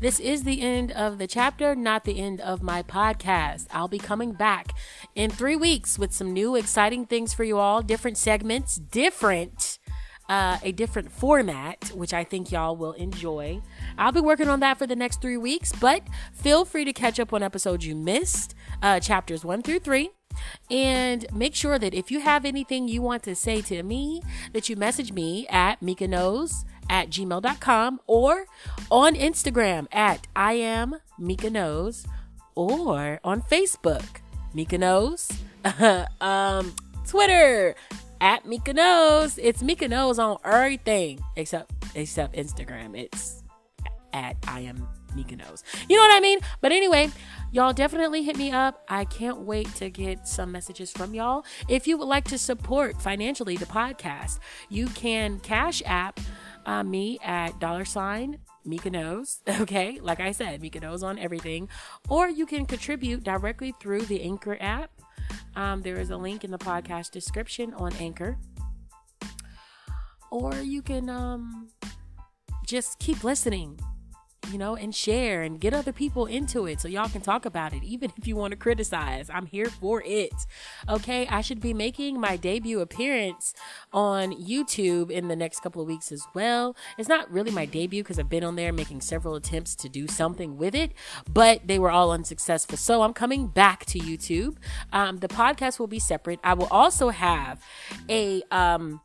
[0.00, 3.66] this is the end of the chapter, not the end of my podcast.
[3.70, 4.74] I'll be coming back
[5.14, 9.78] in three weeks with some new exciting things for you all, different segments, different.
[10.28, 13.60] Uh, a different format, which I think y'all will enjoy.
[13.98, 17.20] I'll be working on that for the next three weeks, but feel free to catch
[17.20, 20.10] up on episodes you missed, uh, chapters one through three.
[20.70, 24.22] And make sure that if you have anything you want to say to me,
[24.52, 28.46] that you message me at Mika knows at gmail.com or
[28.90, 32.06] on Instagram at I am Mika knows
[32.54, 34.04] or on Facebook,
[34.54, 35.30] Mika knows,
[36.20, 36.74] um,
[37.06, 37.74] Twitter
[38.20, 39.38] at Mika knows.
[39.38, 42.96] It's Mika knows on everything except except Instagram.
[42.96, 43.42] It's
[44.12, 45.62] at I am Mika knows.
[45.88, 46.40] You know what I mean?
[46.60, 47.10] But anyway,
[47.52, 48.82] y'all definitely hit me up.
[48.88, 51.44] I can't wait to get some messages from y'all.
[51.68, 56.18] If you would like to support financially the podcast, you can cash app
[56.66, 59.40] uh, me at dollar sign Mika knows.
[59.62, 61.68] Okay, like I said, Mika knows on everything.
[62.08, 64.90] Or you can contribute directly through the Anchor app.
[65.54, 68.38] Um, there is a link in the podcast description on Anchor.
[70.30, 71.68] Or you can um,
[72.66, 73.78] just keep listening
[74.50, 77.72] you know, and share and get other people into it so y'all can talk about
[77.72, 79.30] it, even if you want to criticize.
[79.30, 80.32] I'm here for it.
[80.88, 83.54] Okay, I should be making my debut appearance
[83.92, 86.76] on YouTube in the next couple of weeks as well.
[86.98, 90.06] It's not really my debut because I've been on there making several attempts to do
[90.06, 90.92] something with it,
[91.32, 92.76] but they were all unsuccessful.
[92.76, 94.56] So I'm coming back to YouTube.
[94.92, 96.40] Um, the podcast will be separate.
[96.42, 97.62] I will also have
[98.08, 99.00] a um,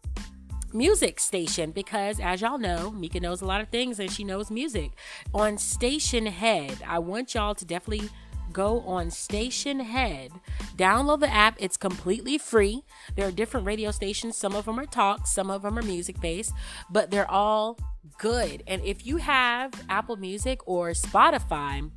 [0.73, 4.51] music station because, as y'all know, Mika knows a lot of things and she knows
[4.51, 4.91] music.
[5.33, 8.09] On Stationhead I want y'all to definitely
[8.51, 10.31] go on Stationhead
[10.77, 11.57] download the app.
[11.59, 12.83] It's completely free.
[13.15, 14.37] There are different radio stations.
[14.37, 16.53] Some of them are talk, some of them are music based,
[16.89, 17.77] but they're all
[18.19, 18.63] good.
[18.67, 21.91] And if you have Apple Music or Spotify,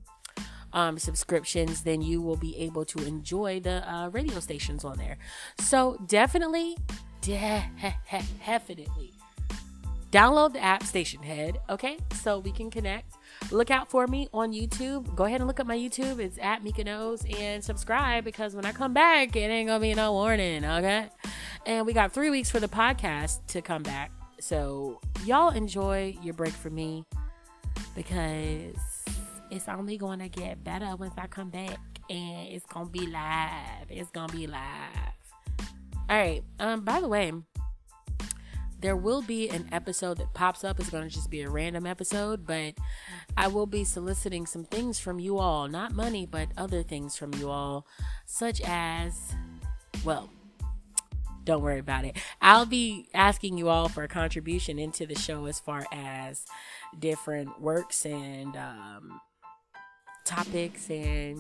[0.73, 5.19] um, subscriptions, then you will be able to enjoy the uh, radio stations on there.
[5.59, 6.77] So definitely
[7.23, 9.13] definitely
[10.11, 11.97] download the app Stationhead, okay?
[12.15, 13.15] So we can connect.
[13.51, 15.15] Look out for me on YouTube.
[15.15, 16.19] Go ahead and look up my YouTube.
[16.19, 19.95] It's at Mika Knows and subscribe because when I come back, it ain't gonna be
[19.95, 21.09] no warning, okay?
[21.67, 24.11] And we got three weeks for the podcast to come back.
[24.41, 27.05] So y'all enjoy your break for me
[27.95, 28.75] because
[29.51, 33.87] it's only gonna get better once I come back and it's gonna be live.
[33.91, 35.20] It's gonna be live.
[36.11, 36.43] All right.
[36.59, 37.33] Um, by the way,
[38.81, 40.81] there will be an episode that pops up.
[40.81, 42.75] It's going to just be a random episode, but
[43.37, 45.69] I will be soliciting some things from you all.
[45.69, 47.87] Not money, but other things from you all,
[48.27, 49.37] such as,
[50.05, 50.29] well,
[51.45, 52.17] don't worry about it.
[52.43, 56.45] I'll be asking you all for a contribution into the show as far as
[56.99, 59.21] different works and um,
[60.25, 61.39] topics and,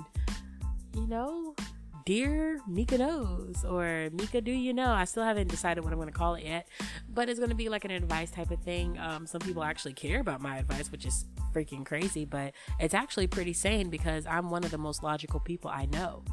[0.95, 1.57] you know,
[2.05, 4.91] Dear Mika Knows or Mika Do You Know.
[4.91, 6.69] I still haven't decided what I'm going to call it yet,
[7.09, 8.99] but it's going to be like an advice type of thing.
[8.99, 13.27] Um, some people actually care about my advice, which is freaking crazy, but it's actually
[13.27, 16.25] pretty sane because I'm one of the most logical people I know.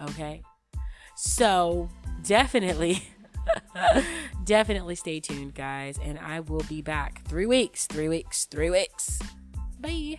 [0.00, 0.42] Okay?
[1.16, 1.88] So
[2.22, 3.02] definitely.
[4.44, 7.26] definitely stay tuned, guys, and I will be back.
[7.26, 9.20] Three weeks, three weeks, three weeks.
[9.78, 10.18] Bye.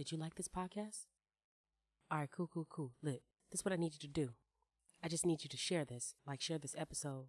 [0.00, 1.08] Did you like this podcast?
[2.10, 2.92] All right, cool, cool, cool.
[3.02, 3.22] Lit.
[3.50, 4.30] This is what I need you to do.
[5.04, 6.14] I just need you to share this.
[6.26, 7.26] Like, share this episode.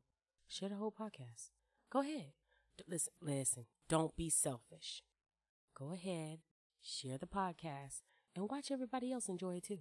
[0.48, 1.50] Share the whole podcast.
[1.92, 2.32] Go ahead.
[2.88, 3.66] Listen, listen.
[3.90, 5.04] Don't be selfish.
[5.78, 6.40] Go ahead,
[6.82, 8.04] share the podcast,
[8.38, 9.80] and watch everybody else enjoy it too.